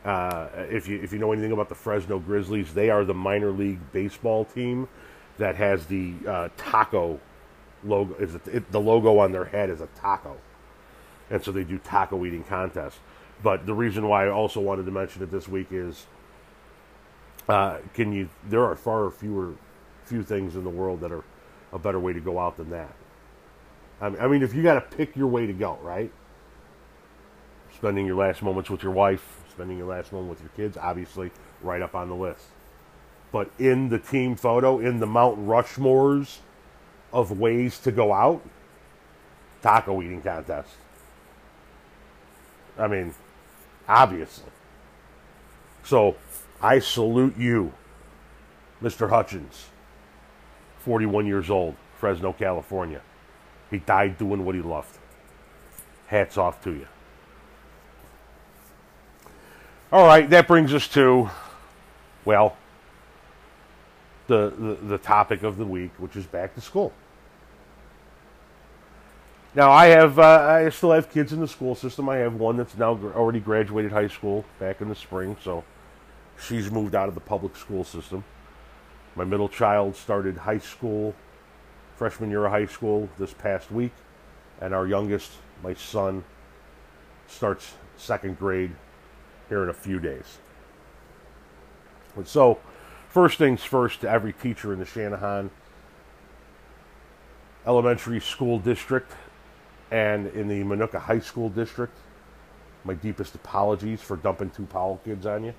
Uh, 0.04 0.48
if 0.70 0.88
you 0.88 0.98
if 1.02 1.12
you 1.12 1.18
know 1.18 1.32
anything 1.32 1.52
about 1.52 1.68
the 1.68 1.74
Fresno 1.74 2.18
Grizzlies, 2.18 2.72
they 2.72 2.88
are 2.88 3.04
the 3.04 3.14
minor 3.14 3.50
league 3.50 3.80
baseball 3.92 4.46
team 4.46 4.88
that 5.36 5.56
has 5.56 5.86
the 5.86 6.14
uh, 6.26 6.48
taco 6.56 7.20
logo. 7.84 8.14
Is 8.14 8.34
it, 8.34 8.48
it, 8.48 8.72
the 8.72 8.80
logo 8.80 9.18
on 9.18 9.32
their 9.32 9.44
head 9.44 9.68
is 9.68 9.82
a 9.82 9.88
taco, 9.88 10.36
and 11.28 11.42
so 11.42 11.52
they 11.52 11.64
do 11.64 11.78
taco 11.78 12.24
eating 12.24 12.44
contests. 12.44 12.98
But 13.42 13.66
the 13.66 13.74
reason 13.74 14.06
why 14.08 14.26
I 14.26 14.30
also 14.30 14.60
wanted 14.60 14.84
to 14.86 14.92
mention 14.92 15.22
it 15.22 15.30
this 15.30 15.48
week 15.48 15.68
is, 15.70 16.06
uh, 17.48 17.78
can 17.94 18.12
you? 18.12 18.28
There 18.48 18.64
are 18.64 18.76
far 18.76 19.10
fewer, 19.10 19.54
few 20.04 20.22
things 20.22 20.56
in 20.56 20.64
the 20.64 20.70
world 20.70 21.00
that 21.00 21.10
are 21.10 21.24
a 21.72 21.78
better 21.78 21.98
way 21.98 22.12
to 22.12 22.20
go 22.20 22.38
out 22.38 22.56
than 22.56 22.70
that. 22.70 22.94
I 24.00 24.08
mean, 24.08 24.20
I 24.20 24.28
mean 24.28 24.42
if 24.42 24.54
you 24.54 24.62
got 24.62 24.74
to 24.74 24.96
pick 24.96 25.16
your 25.16 25.28
way 25.28 25.46
to 25.46 25.52
go, 25.52 25.78
right? 25.82 26.12
Spending 27.76 28.06
your 28.06 28.16
last 28.16 28.42
moments 28.42 28.68
with 28.68 28.82
your 28.82 28.92
wife, 28.92 29.42
spending 29.50 29.78
your 29.78 29.86
last 29.86 30.12
moment 30.12 30.30
with 30.30 30.40
your 30.40 30.50
kids, 30.50 30.76
obviously 30.76 31.30
right 31.62 31.82
up 31.82 31.94
on 31.94 32.08
the 32.08 32.14
list. 32.14 32.44
But 33.32 33.50
in 33.58 33.88
the 33.88 33.98
team 33.98 34.36
photo, 34.36 34.78
in 34.80 34.98
the 34.98 35.06
Mount 35.06 35.38
Rushmores 35.46 36.38
of 37.12 37.38
ways 37.38 37.78
to 37.80 37.92
go 37.92 38.12
out, 38.12 38.42
taco 39.62 40.02
eating 40.02 40.22
contest. 40.22 40.70
I 42.78 42.88
mean, 42.88 43.14
obviously. 43.90 44.50
So 45.82 46.16
I 46.62 46.78
salute 46.78 47.36
you, 47.36 47.72
Mr. 48.82 49.10
Hutchings, 49.10 49.66
41 50.78 51.26
years 51.26 51.50
old, 51.50 51.74
Fresno, 51.98 52.32
California. 52.32 53.02
He 53.70 53.78
died 53.78 54.16
doing 54.16 54.44
what 54.44 54.54
he 54.54 54.62
loved. 54.62 54.96
Hats 56.06 56.38
off 56.38 56.62
to 56.62 56.70
you. 56.70 56.86
All 59.92 60.06
right, 60.06 60.30
that 60.30 60.46
brings 60.46 60.72
us 60.72 60.86
to, 60.88 61.28
well, 62.24 62.56
the, 64.28 64.52
the, 64.56 64.74
the 64.86 64.98
topic 64.98 65.42
of 65.42 65.56
the 65.56 65.64
week, 65.64 65.90
which 65.98 66.14
is 66.14 66.26
back 66.26 66.54
to 66.54 66.60
school. 66.60 66.92
Now, 69.52 69.72
I 69.72 69.86
have 69.86 70.18
uh, 70.18 70.22
I 70.22 70.68
still 70.68 70.92
have 70.92 71.10
kids 71.10 71.32
in 71.32 71.40
the 71.40 71.48
school 71.48 71.74
system. 71.74 72.08
I 72.08 72.16
have 72.18 72.34
one 72.34 72.56
that's 72.56 72.76
now 72.76 72.92
already 73.16 73.40
graduated 73.40 73.90
high 73.90 74.06
school 74.06 74.44
back 74.60 74.80
in 74.80 74.88
the 74.88 74.94
spring, 74.94 75.36
so 75.42 75.64
she's 76.38 76.70
moved 76.70 76.94
out 76.94 77.08
of 77.08 77.16
the 77.16 77.20
public 77.20 77.56
school 77.56 77.82
system. 77.82 78.22
My 79.16 79.24
middle 79.24 79.48
child 79.48 79.96
started 79.96 80.36
high 80.36 80.58
school, 80.58 81.16
freshman 81.96 82.30
year 82.30 82.44
of 82.44 82.52
high 82.52 82.66
school 82.66 83.08
this 83.18 83.34
past 83.34 83.72
week, 83.72 83.92
and 84.60 84.72
our 84.72 84.86
youngest, 84.86 85.32
my 85.64 85.74
son, 85.74 86.22
starts 87.26 87.74
second 87.96 88.38
grade 88.38 88.70
here 89.48 89.64
in 89.64 89.68
a 89.68 89.74
few 89.74 89.98
days. 89.98 90.38
And 92.14 92.26
so, 92.26 92.60
first 93.08 93.36
things 93.36 93.64
first 93.64 94.00
to 94.02 94.08
every 94.08 94.32
teacher 94.32 94.72
in 94.72 94.78
the 94.78 94.84
Channahon 94.84 95.50
Elementary 97.66 98.20
School 98.20 98.60
District 98.60 99.10
and 99.90 100.26
in 100.28 100.48
the 100.48 100.62
Minooka 100.62 101.00
High 101.00 101.18
School 101.18 101.48
District, 101.48 101.96
my 102.84 102.94
deepest 102.94 103.34
apologies 103.34 104.00
for 104.00 104.16
dumping 104.16 104.50
two 104.50 104.66
Powell 104.66 105.00
kids 105.04 105.26
on 105.26 105.44
you. 105.44 105.54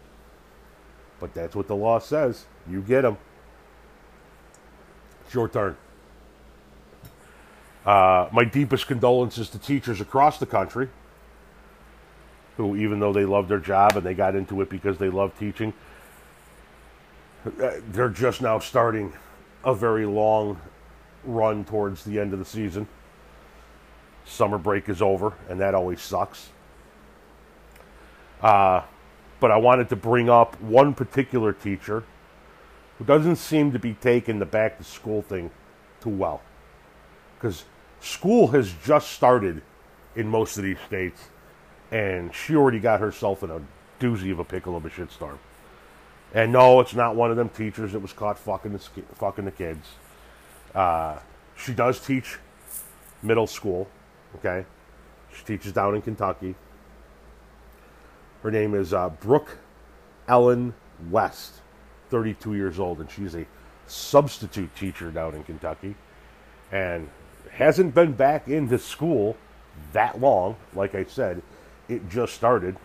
But 1.20 1.34
that's 1.34 1.56
what 1.56 1.68
the 1.68 1.76
law 1.76 2.00
says. 2.00 2.46
You 2.70 2.82
get 2.82 3.02
them. 3.02 3.18
It's 5.26 5.34
your 5.34 5.48
turn. 5.48 5.78
Uh, 7.86 8.30
my 8.32 8.44
deepest 8.44 8.88
condolences 8.88 9.50
to 9.50 9.60
teachers 9.60 10.02
across 10.02 10.38
the 10.38 10.46
country 10.46 10.90
who, 12.58 12.76
even 12.76 13.00
though 13.00 13.14
they 13.14 13.26
love 13.26 13.48
their 13.48 13.60
job 13.60 13.98
and 13.98 14.06
they 14.06 14.14
got 14.14 14.36
into 14.36 14.62
it 14.62 14.70
because 14.70 14.98
they 14.98 15.10
love 15.10 15.38
teaching, 15.38 15.74
uh, 17.46 17.72
they're 17.92 18.10
just 18.10 18.42
now 18.42 18.60
starting 18.60 19.14
a 19.64 19.74
very 19.74 20.06
long 20.06 20.60
run 21.24 21.64
towards 21.66 22.04
the 22.04 22.20
end 22.20 22.34
of 22.34 22.40
the 22.40 22.46
season. 22.46 22.88
Summer 24.26 24.58
break 24.58 24.88
is 24.90 25.02
over, 25.02 25.34
and 25.50 25.60
that 25.60 25.76
always 25.76 26.02
sucks. 26.02 26.50
Uh, 28.42 28.82
but 29.40 29.52
I 29.52 29.58
wanted 29.58 29.90
to 29.90 29.96
bring 29.96 30.30
up 30.30 30.60
one 30.62 30.94
particular 30.94 31.54
teacher 31.54 32.04
who 32.98 33.06
doesn't 33.06 33.38
seem 33.38 33.72
to 33.72 33.80
be 33.80 33.94
taking 33.94 34.40
the 34.40 34.46
back 34.46 34.78
to 34.78 34.84
school 34.84 35.22
thing 35.22 35.50
too 36.02 36.10
well. 36.10 36.42
Because 37.36 37.66
school 38.00 38.48
has 38.50 38.74
just 38.84 39.12
started 39.12 39.62
in 40.16 40.28
most 40.28 40.58
of 40.58 40.64
these 40.64 40.78
states 40.86 41.30
and 41.92 42.34
she 42.34 42.56
already 42.56 42.80
got 42.80 43.00
herself 43.00 43.44
in 43.44 43.52
a 43.52 43.62
doozy 44.00 44.32
of 44.32 44.40
a 44.40 44.44
pickle 44.44 44.76
of 44.76 44.86
a 44.86 44.90
shitstorm. 44.90 45.38
And 46.34 46.54
no, 46.54 46.80
it's 46.80 46.94
not 46.94 47.16
one 47.16 47.30
of 47.30 47.38
them 47.38 47.50
teachers 47.50 47.92
that 47.92 48.00
was 48.00 48.14
caught 48.14 48.40
fucking 48.40 48.72
the 48.72 48.80
fucking 49.16 49.46
the 49.46 49.52
kids. 49.52 49.86
Uh, 50.74 51.18
she 51.58 51.74
does 51.74 52.00
teach 52.00 52.38
middle 53.22 53.48
school. 53.48 53.90
Okay, 54.36 54.66
she 55.34 55.44
teaches 55.44 55.72
down 55.74 55.96
in 55.96 56.02
Kentucky. 56.02 56.56
Her 58.44 58.52
name 58.52 58.74
is 58.74 58.94
uh, 58.94 59.10
Brooke 59.10 59.58
Ellen 60.28 60.74
West, 61.10 61.56
32 62.10 62.56
years 62.56 62.80
old, 62.80 63.00
and 63.00 63.10
she's 63.10 63.36
a 63.36 63.46
substitute 63.88 64.74
teacher 64.76 65.12
down 65.12 65.36
in 65.36 65.44
Kentucky, 65.44 65.96
and 66.72 67.10
hasn't 67.52 67.94
been 67.94 68.14
back 68.14 68.48
into 68.48 68.80
school 68.80 69.38
that 69.94 70.20
long. 70.20 70.56
Like 70.74 70.96
I 70.96 71.04
said, 71.04 71.42
it 71.90 72.10
just 72.10 72.34
started. 72.34 72.78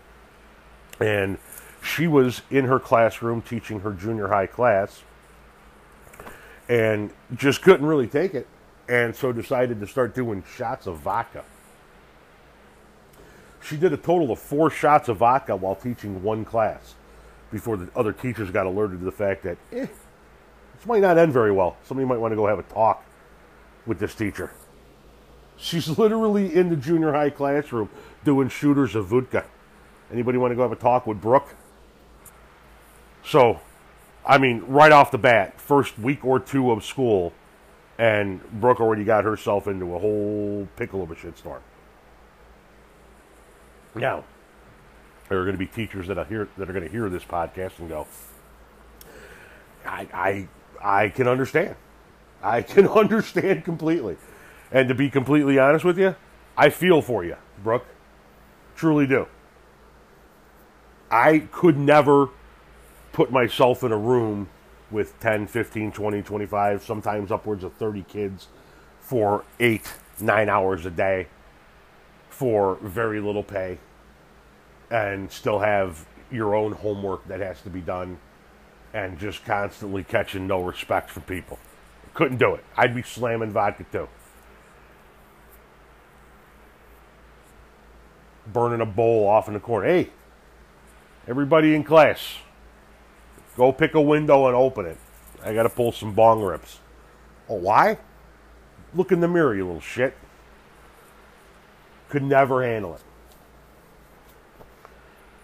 And 0.99 1.37
she 1.81 2.07
was 2.07 2.41
in 2.49 2.65
her 2.65 2.79
classroom 2.79 3.41
teaching 3.41 3.81
her 3.81 3.93
junior 3.93 4.27
high 4.27 4.47
class 4.47 5.03
and 6.67 7.11
just 7.35 7.61
couldn't 7.61 7.85
really 7.85 8.07
take 8.07 8.33
it. 8.33 8.47
And 8.89 9.15
so 9.15 9.31
decided 9.31 9.79
to 9.79 9.87
start 9.87 10.15
doing 10.15 10.43
shots 10.55 10.87
of 10.87 10.97
vodka. 10.97 11.43
She 13.61 13.75
did 13.75 13.91
a 13.91 13.97
total 13.97 14.31
of 14.31 14.39
four 14.39 14.69
shots 14.69 15.09
of 15.09 15.17
vodka 15.17 15.55
while 15.55 15.75
teaching 15.75 16.23
one 16.23 16.45
class 16.45 16.95
before 17.51 17.75
the 17.75 17.89
other 17.95 18.13
teachers 18.13 18.49
got 18.49 18.65
alerted 18.65 18.99
to 18.99 19.05
the 19.05 19.11
fact 19.11 19.43
that 19.43 19.57
eh, 19.73 19.87
this 20.75 20.85
might 20.85 21.01
not 21.01 21.17
end 21.17 21.33
very 21.33 21.51
well. 21.51 21.75
Somebody 21.83 22.07
might 22.07 22.19
want 22.19 22.31
to 22.31 22.35
go 22.35 22.47
have 22.47 22.59
a 22.59 22.63
talk 22.63 23.03
with 23.85 23.99
this 23.99 24.15
teacher. 24.15 24.51
She's 25.57 25.97
literally 25.97 26.53
in 26.55 26.69
the 26.69 26.75
junior 26.75 27.11
high 27.11 27.29
classroom 27.29 27.89
doing 28.23 28.47
shooters 28.47 28.95
of 28.95 29.07
vodka. 29.07 29.45
Anybody 30.11 30.37
want 30.37 30.51
to 30.51 30.55
go 30.55 30.61
have 30.61 30.71
a 30.71 30.75
talk 30.75 31.05
with 31.05 31.19
Brooke? 31.19 31.55
So, 33.25 33.59
I 34.25 34.37
mean, 34.37 34.63
right 34.67 34.91
off 34.91 35.11
the 35.11 35.17
bat, 35.17 35.59
first 35.59 35.99
week 35.99 36.23
or 36.23 36.39
two 36.39 36.71
of 36.71 36.85
school, 36.85 37.33
and 37.97 38.43
Brooke 38.59 38.79
already 38.79 39.03
got 39.03 39.23
herself 39.23 39.67
into 39.67 39.95
a 39.95 39.99
whole 39.99 40.67
pickle 40.75 41.01
of 41.01 41.11
a 41.11 41.15
shitstorm. 41.15 41.61
Now, 43.95 44.23
there 45.29 45.39
are 45.39 45.43
going 45.43 45.55
to 45.55 45.59
be 45.59 45.67
teachers 45.67 46.07
that 46.07 46.17
are 46.17 46.25
here 46.25 46.47
that 46.57 46.69
are 46.69 46.73
going 46.73 46.85
to 46.85 46.91
hear 46.91 47.09
this 47.09 47.23
podcast 47.23 47.79
and 47.79 47.89
go, 47.89 48.07
I, 49.85 50.07
I, 50.13 50.47
I 51.03 51.09
can 51.09 51.27
understand. 51.27 51.75
I 52.41 52.61
can 52.61 52.87
understand 52.87 53.65
completely. 53.65 54.17
And 54.71 54.87
to 54.89 54.95
be 54.95 55.09
completely 55.09 55.57
honest 55.57 55.83
with 55.83 55.97
you, 55.97 56.15
I 56.55 56.69
feel 56.69 57.01
for 57.01 57.23
you, 57.23 57.37
Brooke. 57.63 57.85
Truly 58.75 59.07
do. 59.07 59.27
I 61.09 61.39
could 61.51 61.77
never 61.77 62.29
put 63.11 63.31
myself 63.31 63.83
in 63.83 63.91
a 63.91 63.97
room 63.97 64.49
with 64.91 65.19
10, 65.19 65.47
15, 65.47 65.91
20, 65.91 66.21
25, 66.21 66.83
sometimes 66.83 67.31
upwards 67.31 67.63
of 67.63 67.73
30 67.73 68.03
kids 68.03 68.47
for 68.99 69.43
eight, 69.59 69.93
nine 70.19 70.49
hours 70.49 70.85
a 70.85 70.91
day 70.91 71.27
for 72.29 72.75
very 72.81 73.19
little 73.19 73.43
pay 73.43 73.77
and 74.89 75.31
still 75.31 75.59
have 75.59 76.05
your 76.31 76.55
own 76.55 76.71
homework 76.71 77.27
that 77.27 77.39
has 77.39 77.61
to 77.61 77.69
be 77.69 77.81
done 77.81 78.17
and 78.93 79.19
just 79.19 79.43
constantly 79.45 80.03
catching 80.03 80.47
no 80.47 80.61
respect 80.61 81.09
from 81.09 81.23
people. 81.23 81.59
Couldn't 82.13 82.37
do 82.37 82.55
it. 82.55 82.63
I'd 82.75 82.95
be 82.95 83.03
slamming 83.03 83.51
vodka 83.51 83.85
too. 83.91 84.07
Burning 88.47 88.81
a 88.81 88.85
bowl 88.85 89.27
off 89.27 89.47
in 89.47 89.53
the 89.53 89.59
corner. 89.59 89.87
Hey, 89.87 90.09
everybody 91.27 91.75
in 91.75 91.83
class, 91.83 92.37
go 93.57 93.73
pick 93.73 93.95
a 93.95 94.01
window 94.01 94.47
and 94.47 94.55
open 94.55 94.85
it. 94.85 94.97
I 95.43 95.53
got 95.53 95.63
to 95.63 95.69
pull 95.69 95.91
some 95.91 96.13
bong 96.13 96.41
rips. 96.41 96.79
Oh, 97.49 97.55
why? 97.55 97.97
Look 98.93 99.11
in 99.11 99.19
the 99.19 99.27
mirror, 99.27 99.55
you 99.55 99.65
little 99.65 99.81
shit. 99.81 100.15
Could 102.09 102.23
never 102.23 102.63
handle 102.63 102.95
it. 102.95 103.01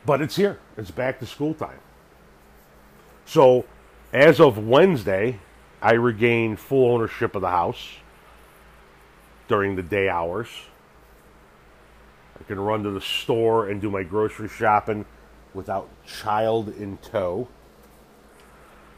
But 0.06 0.22
it's 0.22 0.36
here. 0.36 0.60
It's 0.78 0.92
back 0.92 1.20
to 1.20 1.26
school 1.26 1.54
time. 1.54 1.80
So, 3.26 3.66
as 4.12 4.40
of 4.40 4.58
Wednesday, 4.58 5.40
I 5.82 5.94
regained 5.94 6.60
full 6.60 6.92
ownership 6.94 7.36
of 7.36 7.42
the 7.42 7.50
house 7.50 7.98
during 9.48 9.76
the 9.76 9.84
day 9.84 10.10
hours. 10.10 10.48
I 12.40 12.44
can 12.44 12.60
run 12.60 12.84
to 12.84 12.92
the 12.92 13.02
store 13.02 13.70
and 13.70 13.82
do 13.82 13.90
my 13.90 14.04
grocery 14.04 14.50
shopping 14.50 15.06
without 15.54 15.90
child 16.06 16.70
in 16.70 16.98
tow. 16.98 17.48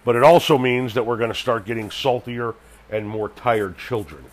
But 0.05 0.15
it 0.15 0.23
also 0.23 0.57
means 0.57 0.93
that 0.93 1.05
we're 1.05 1.17
going 1.17 1.33
to 1.33 1.37
start 1.37 1.65
getting 1.65 1.91
saltier 1.91 2.53
and 2.89 3.09
more 3.09 3.29
tired 3.29 3.77
children. 3.77 4.23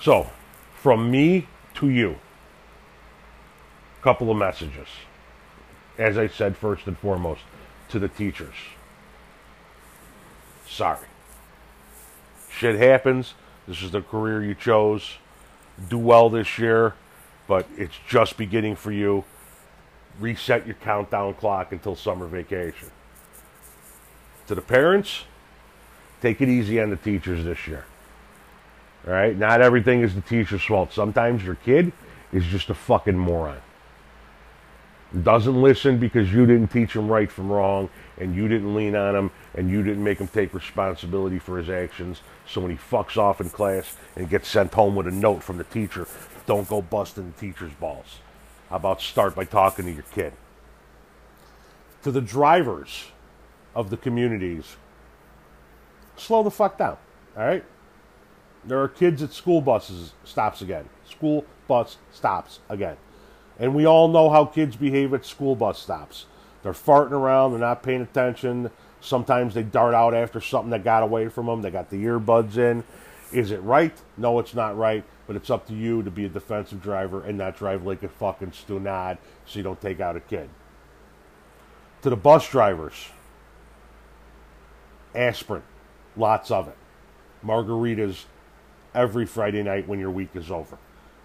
So, 0.00 0.30
from 0.74 1.10
me 1.10 1.46
to 1.74 1.90
you, 1.90 2.16
a 4.00 4.02
couple 4.02 4.30
of 4.30 4.38
messages. 4.38 4.88
As 5.98 6.16
I 6.16 6.28
said, 6.28 6.56
first 6.56 6.86
and 6.86 6.98
foremost, 6.98 7.42
to 7.90 7.98
the 7.98 8.08
teachers. 8.08 8.54
Sorry. 10.66 11.06
Shit 12.50 12.76
happens. 12.76 13.34
This 13.68 13.82
is 13.82 13.90
the 13.90 14.00
career 14.00 14.42
you 14.42 14.54
chose. 14.54 15.18
Do 15.90 15.98
well 15.98 16.30
this 16.30 16.58
year, 16.58 16.94
but 17.46 17.66
it's 17.76 17.96
just 18.08 18.38
beginning 18.38 18.76
for 18.76 18.92
you. 18.92 19.24
Reset 20.18 20.66
your 20.66 20.76
countdown 20.76 21.34
clock 21.34 21.72
until 21.72 21.94
summer 21.94 22.26
vacation. 22.26 22.90
To 24.50 24.56
the 24.56 24.62
parents, 24.62 25.26
take 26.20 26.40
it 26.40 26.48
easy 26.48 26.80
on 26.80 26.90
the 26.90 26.96
teachers 26.96 27.44
this 27.44 27.68
year. 27.68 27.84
All 29.06 29.12
right? 29.12 29.38
Not 29.38 29.60
everything 29.60 30.00
is 30.00 30.16
the 30.16 30.22
teacher's 30.22 30.64
fault. 30.64 30.92
Sometimes 30.92 31.44
your 31.44 31.54
kid 31.54 31.92
is 32.32 32.44
just 32.46 32.68
a 32.68 32.74
fucking 32.74 33.16
moron. 33.16 33.60
Doesn't 35.22 35.62
listen 35.62 35.98
because 35.98 36.32
you 36.32 36.46
didn't 36.46 36.72
teach 36.72 36.96
him 36.96 37.06
right 37.06 37.30
from 37.30 37.48
wrong 37.48 37.90
and 38.18 38.34
you 38.34 38.48
didn't 38.48 38.74
lean 38.74 38.96
on 38.96 39.14
him 39.14 39.30
and 39.54 39.70
you 39.70 39.84
didn't 39.84 40.02
make 40.02 40.18
him 40.18 40.26
take 40.26 40.52
responsibility 40.52 41.38
for 41.38 41.56
his 41.56 41.70
actions. 41.70 42.20
So 42.48 42.60
when 42.60 42.72
he 42.72 42.76
fucks 42.76 43.16
off 43.16 43.40
in 43.40 43.50
class 43.50 43.96
and 44.16 44.28
gets 44.28 44.48
sent 44.48 44.74
home 44.74 44.96
with 44.96 45.06
a 45.06 45.12
note 45.12 45.44
from 45.44 45.58
the 45.58 45.64
teacher, 45.64 46.08
don't 46.46 46.68
go 46.68 46.82
busting 46.82 47.32
the 47.32 47.40
teacher's 47.40 47.74
balls. 47.74 48.18
How 48.68 48.74
about 48.74 49.00
start 49.00 49.36
by 49.36 49.44
talking 49.44 49.84
to 49.84 49.92
your 49.92 50.02
kid? 50.12 50.32
To 52.02 52.10
the 52.10 52.20
drivers 52.20 53.12
of 53.74 53.90
the 53.90 53.96
communities, 53.96 54.76
slow 56.16 56.42
the 56.42 56.50
fuck 56.50 56.78
down. 56.78 56.96
All 57.36 57.44
right? 57.46 57.64
There 58.64 58.80
are 58.80 58.88
kids 58.88 59.22
at 59.22 59.32
school 59.32 59.60
buses 59.60 60.12
stops 60.24 60.60
again. 60.60 60.88
School 61.08 61.44
bus 61.66 61.96
stops 62.12 62.60
again. 62.68 62.96
And 63.58 63.74
we 63.74 63.86
all 63.86 64.08
know 64.08 64.30
how 64.30 64.44
kids 64.44 64.76
behave 64.76 65.14
at 65.14 65.24
school 65.24 65.54
bus 65.54 65.78
stops. 65.78 66.26
They're 66.62 66.72
farting 66.72 67.12
around, 67.12 67.52
they're 67.52 67.60
not 67.60 67.82
paying 67.82 68.02
attention. 68.02 68.70
Sometimes 69.00 69.54
they 69.54 69.62
dart 69.62 69.94
out 69.94 70.14
after 70.14 70.40
something 70.40 70.70
that 70.70 70.84
got 70.84 71.02
away 71.02 71.28
from 71.28 71.46
them. 71.46 71.62
They 71.62 71.70
got 71.70 71.88
the 71.88 72.04
earbuds 72.04 72.58
in. 72.58 72.84
Is 73.32 73.50
it 73.50 73.62
right? 73.62 73.94
No, 74.18 74.38
it's 74.38 74.54
not 74.54 74.76
right. 74.76 75.04
But 75.26 75.36
it's 75.36 75.48
up 75.48 75.66
to 75.68 75.74
you 75.74 76.02
to 76.02 76.10
be 76.10 76.26
a 76.26 76.28
defensive 76.28 76.82
driver 76.82 77.24
and 77.24 77.38
not 77.38 77.56
drive 77.56 77.86
like 77.86 78.02
a 78.02 78.08
fucking 78.08 78.50
stunad 78.50 79.18
so 79.46 79.58
you 79.58 79.62
don't 79.62 79.80
take 79.80 80.00
out 80.00 80.16
a 80.16 80.20
kid. 80.20 80.50
To 82.02 82.10
the 82.10 82.16
bus 82.16 82.48
drivers, 82.48 83.10
aspirin, 85.14 85.62
lots 86.16 86.50
of 86.50 86.68
it. 86.68 86.76
Margaritas 87.44 88.24
every 88.94 89.26
Friday 89.26 89.62
night 89.62 89.88
when 89.88 89.98
your 89.98 90.10
week 90.10 90.30
is 90.34 90.50
over. 90.50 90.78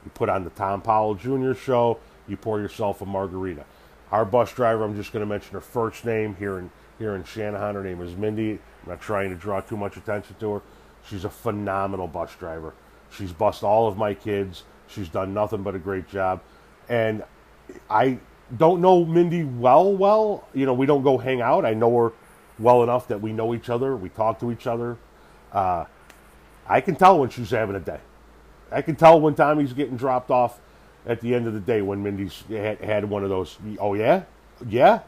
You 0.03 0.11
put 0.13 0.29
on 0.29 0.43
the 0.43 0.49
Tom 0.51 0.81
Powell 0.81 1.15
Jr. 1.15 1.53
show, 1.53 1.99
you 2.27 2.37
pour 2.37 2.59
yourself 2.59 3.01
a 3.01 3.05
margarita. 3.05 3.65
Our 4.11 4.23
bus 4.23 4.53
driver, 4.53 4.83
I'm 4.83 4.95
just 4.95 5.11
going 5.11 5.21
to 5.21 5.25
mention 5.25 5.53
her 5.53 5.61
first 5.61 6.05
name 6.05 6.35
here 6.35 6.59
in 6.59 6.69
here 6.97 7.15
in 7.15 7.23
Channahon. 7.23 7.73
Her 7.73 7.83
name 7.83 8.01
is 8.01 8.15
Mindy. 8.15 8.51
I'm 8.51 8.89
not 8.89 9.01
trying 9.01 9.29
to 9.29 9.35
draw 9.35 9.61
too 9.61 9.77
much 9.77 9.97
attention 9.97 10.35
to 10.39 10.53
her. 10.53 10.61
She's 11.07 11.25
a 11.25 11.29
phenomenal 11.29 12.07
bus 12.07 12.33
driver. 12.35 12.73
She's 13.11 13.31
bussed 13.31 13.63
all 13.63 13.87
of 13.87 13.97
my 13.97 14.13
kids. 14.13 14.63
She's 14.87 15.09
done 15.09 15.33
nothing 15.33 15.63
but 15.63 15.75
a 15.75 15.79
great 15.79 16.07
job. 16.07 16.41
And 16.89 17.23
I 17.89 18.19
don't 18.55 18.81
know 18.81 19.05
Mindy 19.05 19.43
well, 19.43 19.93
well. 19.93 20.47
You 20.53 20.65
know, 20.65 20.73
we 20.73 20.85
don't 20.85 21.03
go 21.03 21.17
hang 21.17 21.41
out. 21.41 21.65
I 21.65 21.73
know 21.73 21.95
her 21.97 22.13
well 22.59 22.83
enough 22.83 23.07
that 23.07 23.21
we 23.21 23.33
know 23.33 23.53
each 23.53 23.69
other. 23.69 23.95
We 23.95 24.09
talk 24.09 24.39
to 24.39 24.51
each 24.51 24.67
other. 24.67 24.97
Uh, 25.51 25.85
I 26.67 26.81
can 26.81 26.95
tell 26.95 27.19
when 27.19 27.29
she's 27.29 27.51
having 27.51 27.75
a 27.75 27.79
day. 27.79 27.99
I 28.71 28.81
can 28.81 28.95
tell 28.95 29.19
when 29.19 29.35
Tommy's 29.35 29.73
getting 29.73 29.97
dropped 29.97 30.31
off 30.31 30.59
at 31.05 31.21
the 31.21 31.35
end 31.35 31.47
of 31.47 31.53
the 31.53 31.59
day 31.59 31.81
when 31.81 32.01
Mindy's 32.01 32.43
had, 32.49 32.79
had 32.79 33.05
one 33.05 33.23
of 33.23 33.29
those, 33.29 33.57
oh 33.79 33.93
yeah? 33.93 34.23
Yeah? 34.67 35.01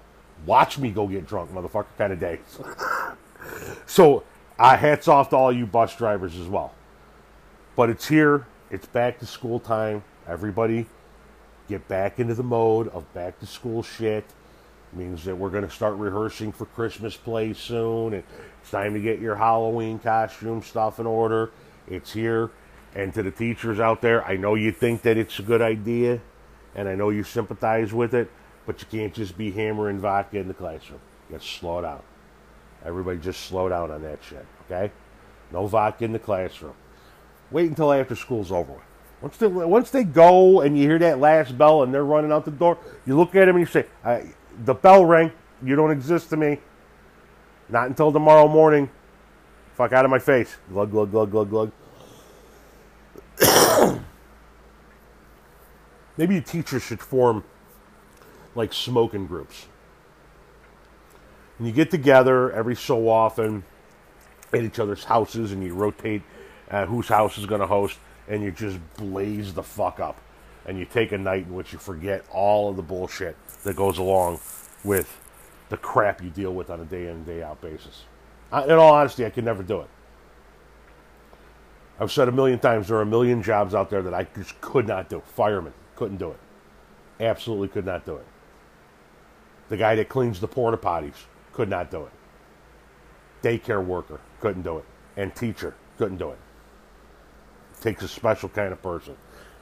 Watch 0.45 0.77
me 0.77 0.91
go 0.91 1.07
get 1.07 1.25
drunk, 1.25 1.51
motherfucker, 1.51 1.87
kind 1.97 2.13
of 2.13 2.19
days. 2.19 2.39
so, 3.87 4.23
uh, 4.59 4.77
hats 4.77 5.07
off 5.07 5.29
to 5.29 5.35
all 5.35 5.51
you 5.51 5.65
bus 5.65 5.95
drivers 5.95 6.37
as 6.37 6.47
well. 6.47 6.73
But 7.75 7.89
it's 7.89 8.07
here. 8.07 8.45
It's 8.69 8.85
back 8.85 9.19
to 9.19 9.25
school 9.25 9.59
time. 9.59 10.03
Everybody 10.27 10.87
get 11.67 11.87
back 11.87 12.19
into 12.19 12.33
the 12.33 12.43
mode 12.43 12.87
of 12.89 13.11
back 13.13 13.39
to 13.39 13.45
school 13.45 13.83
shit. 13.83 14.25
Means 14.93 15.25
that 15.25 15.35
we're 15.35 15.49
going 15.49 15.67
to 15.67 15.73
start 15.73 15.95
rehearsing 15.97 16.51
for 16.51 16.65
Christmas 16.65 17.15
play 17.15 17.53
soon. 17.53 18.13
And 18.13 18.23
it's 18.61 18.71
time 18.71 18.93
to 18.93 18.99
get 18.99 19.19
your 19.19 19.35
Halloween 19.35 19.99
costume 19.99 20.61
stuff 20.61 20.99
in 20.99 21.05
order. 21.05 21.51
It's 21.87 22.13
here. 22.13 22.51
And 22.95 23.13
to 23.13 23.21
the 23.21 23.31
teachers 23.31 23.79
out 23.79 24.01
there, 24.01 24.25
I 24.25 24.37
know 24.37 24.55
you 24.55 24.71
think 24.71 25.03
that 25.03 25.17
it's 25.17 25.37
a 25.39 25.43
good 25.43 25.61
idea, 25.61 26.19
and 26.73 26.87
I 26.87 26.95
know 26.95 27.09
you 27.09 27.23
sympathize 27.23 27.93
with 27.93 28.15
it, 28.15 28.31
but 28.65 28.81
you 28.81 28.87
can't 28.89 29.13
just 29.13 29.37
be 29.37 29.51
hammering 29.51 29.99
vodka 29.99 30.39
in 30.39 30.47
the 30.47 30.53
classroom. 30.53 30.99
You 31.29 31.33
got 31.35 31.41
to 31.41 31.47
slow 31.47 31.81
down. 31.81 32.01
Everybody 32.83 33.19
just 33.19 33.41
slow 33.41 33.69
down 33.69 33.91
on 33.91 34.01
that 34.01 34.19
shit, 34.23 34.45
okay? 34.65 34.91
No 35.51 35.67
vodka 35.67 36.05
in 36.05 36.11
the 36.11 36.19
classroom. 36.19 36.73
Wait 37.51 37.69
until 37.69 37.93
after 37.93 38.15
school's 38.15 38.51
over. 38.51 38.73
Once 39.21 39.37
they, 39.37 39.47
once 39.47 39.89
they 39.89 40.03
go 40.03 40.61
and 40.61 40.77
you 40.77 40.87
hear 40.87 40.99
that 40.99 41.19
last 41.19 41.57
bell 41.57 41.83
and 41.83 41.93
they're 41.93 42.05
running 42.05 42.31
out 42.31 42.45
the 42.45 42.51
door, 42.51 42.77
you 43.05 43.15
look 43.15 43.35
at 43.35 43.45
them 43.45 43.57
and 43.57 43.59
you 43.59 43.65
say, 43.65 43.85
The 44.65 44.73
bell 44.73 45.05
rang. 45.05 45.31
You 45.63 45.75
don't 45.75 45.91
exist 45.91 46.29
to 46.31 46.37
me. 46.37 46.59
Not 47.69 47.87
until 47.87 48.11
tomorrow 48.11 48.47
morning. 48.47 48.89
Fuck 49.75 49.93
out 49.93 50.05
of 50.05 50.11
my 50.11 50.19
face. 50.19 50.57
Glug, 50.69 50.91
glug, 50.91 51.11
glug, 51.11 51.31
glug, 51.31 51.49
glug. 51.49 51.71
Maybe 56.17 56.41
teachers 56.41 56.81
should 56.83 56.99
form 56.99 57.43
like 58.55 58.73
smoking 58.73 59.27
groups. 59.27 59.67
And 61.57 61.67
you 61.67 61.73
get 61.73 61.91
together 61.91 62.51
every 62.51 62.75
so 62.75 63.07
often 63.09 63.63
at 64.53 64.63
each 64.63 64.79
other's 64.79 65.03
houses 65.03 65.51
and 65.51 65.63
you 65.63 65.73
rotate 65.73 66.23
uh, 66.71 66.85
whose 66.85 67.07
house 67.07 67.37
is 67.37 67.45
going 67.45 67.61
to 67.61 67.67
host 67.67 67.97
and 68.27 68.43
you 68.43 68.51
just 68.51 68.79
blaze 68.97 69.53
the 69.53 69.63
fuck 69.63 69.99
up. 69.99 70.19
And 70.67 70.77
you 70.77 70.85
take 70.85 71.13
a 71.13 71.17
night 71.17 71.45
in 71.45 71.55
which 71.55 71.71
you 71.71 71.79
forget 71.79 72.25
all 72.31 72.69
of 72.69 72.75
the 72.75 72.83
bullshit 72.83 73.37
that 73.63 73.75
goes 73.75 73.97
along 73.97 74.39
with 74.83 75.19
the 75.69 75.77
crap 75.77 76.21
you 76.21 76.29
deal 76.29 76.53
with 76.53 76.69
on 76.69 76.81
a 76.81 76.85
day 76.85 77.03
in 77.03 77.09
and 77.09 77.25
day 77.25 77.41
out 77.41 77.61
basis. 77.61 78.03
I, 78.51 78.63
in 78.63 78.71
all 78.71 78.93
honesty, 78.93 79.25
I 79.25 79.29
could 79.29 79.45
never 79.45 79.63
do 79.63 79.81
it. 79.81 79.89
I've 81.99 82.11
said 82.11 82.27
a 82.27 82.31
million 82.31 82.59
times 82.59 82.87
there 82.87 82.97
are 82.97 83.01
a 83.01 83.07
million 83.07 83.41
jobs 83.41 83.73
out 83.73 83.89
there 83.89 84.01
that 84.03 84.13
I 84.13 84.27
just 84.35 84.59
could 84.61 84.87
not 84.87 85.09
do. 85.09 85.21
Fireman, 85.25 85.73
couldn't 85.95 86.17
do 86.17 86.31
it. 86.31 86.39
Absolutely 87.19 87.69
could 87.69 87.85
not 87.85 88.05
do 88.05 88.17
it. 88.17 88.25
The 89.69 89.77
guy 89.77 89.95
that 89.95 90.07
cleans 90.07 90.39
the 90.39 90.47
porta 90.47 90.77
potties, 90.77 91.25
could 91.53 91.69
not 91.69 91.89
do 91.89 92.03
it. 92.03 92.11
Daycare 93.41 93.83
worker, 93.83 94.21
couldn't 94.39 94.61
do 94.61 94.77
it. 94.77 94.85
And 95.15 95.35
teacher, 95.35 95.73
couldn't 95.97 96.17
do 96.17 96.29
it. 96.29 96.37
it 97.73 97.81
takes 97.81 98.03
a 98.03 98.07
special 98.07 98.49
kind 98.49 98.71
of 98.71 98.81
person. 98.81 99.15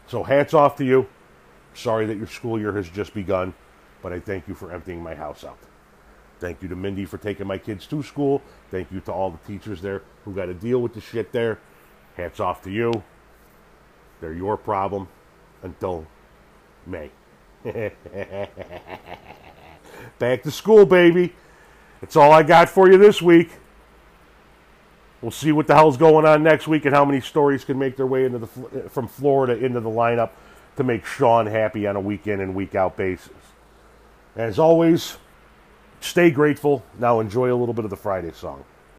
So 0.08 0.24
hats 0.24 0.54
off 0.54 0.76
to 0.78 0.86
you. 0.86 1.08
Sorry 1.74 2.06
that 2.06 2.18
your 2.18 2.28
school 2.28 2.60
year 2.60 2.72
has 2.74 2.88
just 2.90 3.14
begun, 3.14 3.54
but 4.02 4.14
I 4.14 4.20
thank 4.20 4.48
you 4.48 4.56
for 4.56 4.72
emptying 4.72 5.02
my 5.02 5.16
house 5.16 5.44
out. 5.44 5.58
Thank 6.40 6.62
you 6.62 6.68
to 6.70 6.76
Mindy 6.76 7.06
for 7.06 7.18
taking 7.18 7.48
my 7.48 7.58
kids 7.58 7.88
to 7.88 8.04
school. 8.04 8.42
Thank 8.70 8.92
you 8.92 9.00
to 9.02 9.12
all 9.12 9.32
the 9.32 9.38
teachers 9.48 9.82
there 9.82 10.04
who 10.24 10.34
got 10.34 10.46
to 10.46 10.54
deal 10.54 10.82
with 10.82 10.94
the 10.94 11.02
shit 11.02 11.32
there. 11.32 11.60
Hats 12.16 12.40
off 12.40 12.62
to 12.64 12.72
you. 12.72 13.04
They're 14.22 14.34
your 14.34 14.58
problem 14.58 15.08
until 15.64 16.06
May. 16.86 17.12
Back 20.20 20.44
to 20.44 20.52
school, 20.52 20.86
baby. 20.86 21.34
That's 22.00 22.16
all 22.16 22.32
I 22.32 22.44
got 22.44 22.70
for 22.70 22.90
you 22.90 22.98
this 22.98 23.22
week. 23.22 23.50
We'll 25.26 25.32
see 25.32 25.52
what 25.52 25.66
the 25.66 25.74
hell's 25.74 25.98
going 25.98 26.24
on 26.24 26.44
next 26.44 26.68
week 26.68 26.86
and 26.86 26.94
how 26.94 27.04
many 27.04 27.20
stories 27.20 27.66
can 27.66 27.80
make 27.80 27.98
their 27.98 28.06
way 28.06 28.26
into 28.26 28.38
the 28.38 28.48
eh, 28.76 28.88
from 28.90 29.08
Florida 29.08 29.58
into 29.58 29.80
the 29.80 29.90
lineup 29.90 30.30
to 30.76 30.84
make 30.84 31.04
Sean 31.04 31.48
happy 31.48 31.88
on 31.88 31.96
a 31.96 32.00
week 32.00 32.28
in 32.28 32.42
and 32.42 32.54
week 32.54 32.76
out 32.76 32.96
basis. 32.96 33.32
As 34.36 34.60
always, 34.60 35.18
stay 36.00 36.30
grateful. 36.30 36.86
Now 37.00 37.22
enjoy 37.22 37.52
a 37.52 37.58
little 37.58 37.74
bit 37.74 37.86
of 37.86 37.90
the 37.90 37.98
Friday 37.98 38.34
song. 38.34 38.66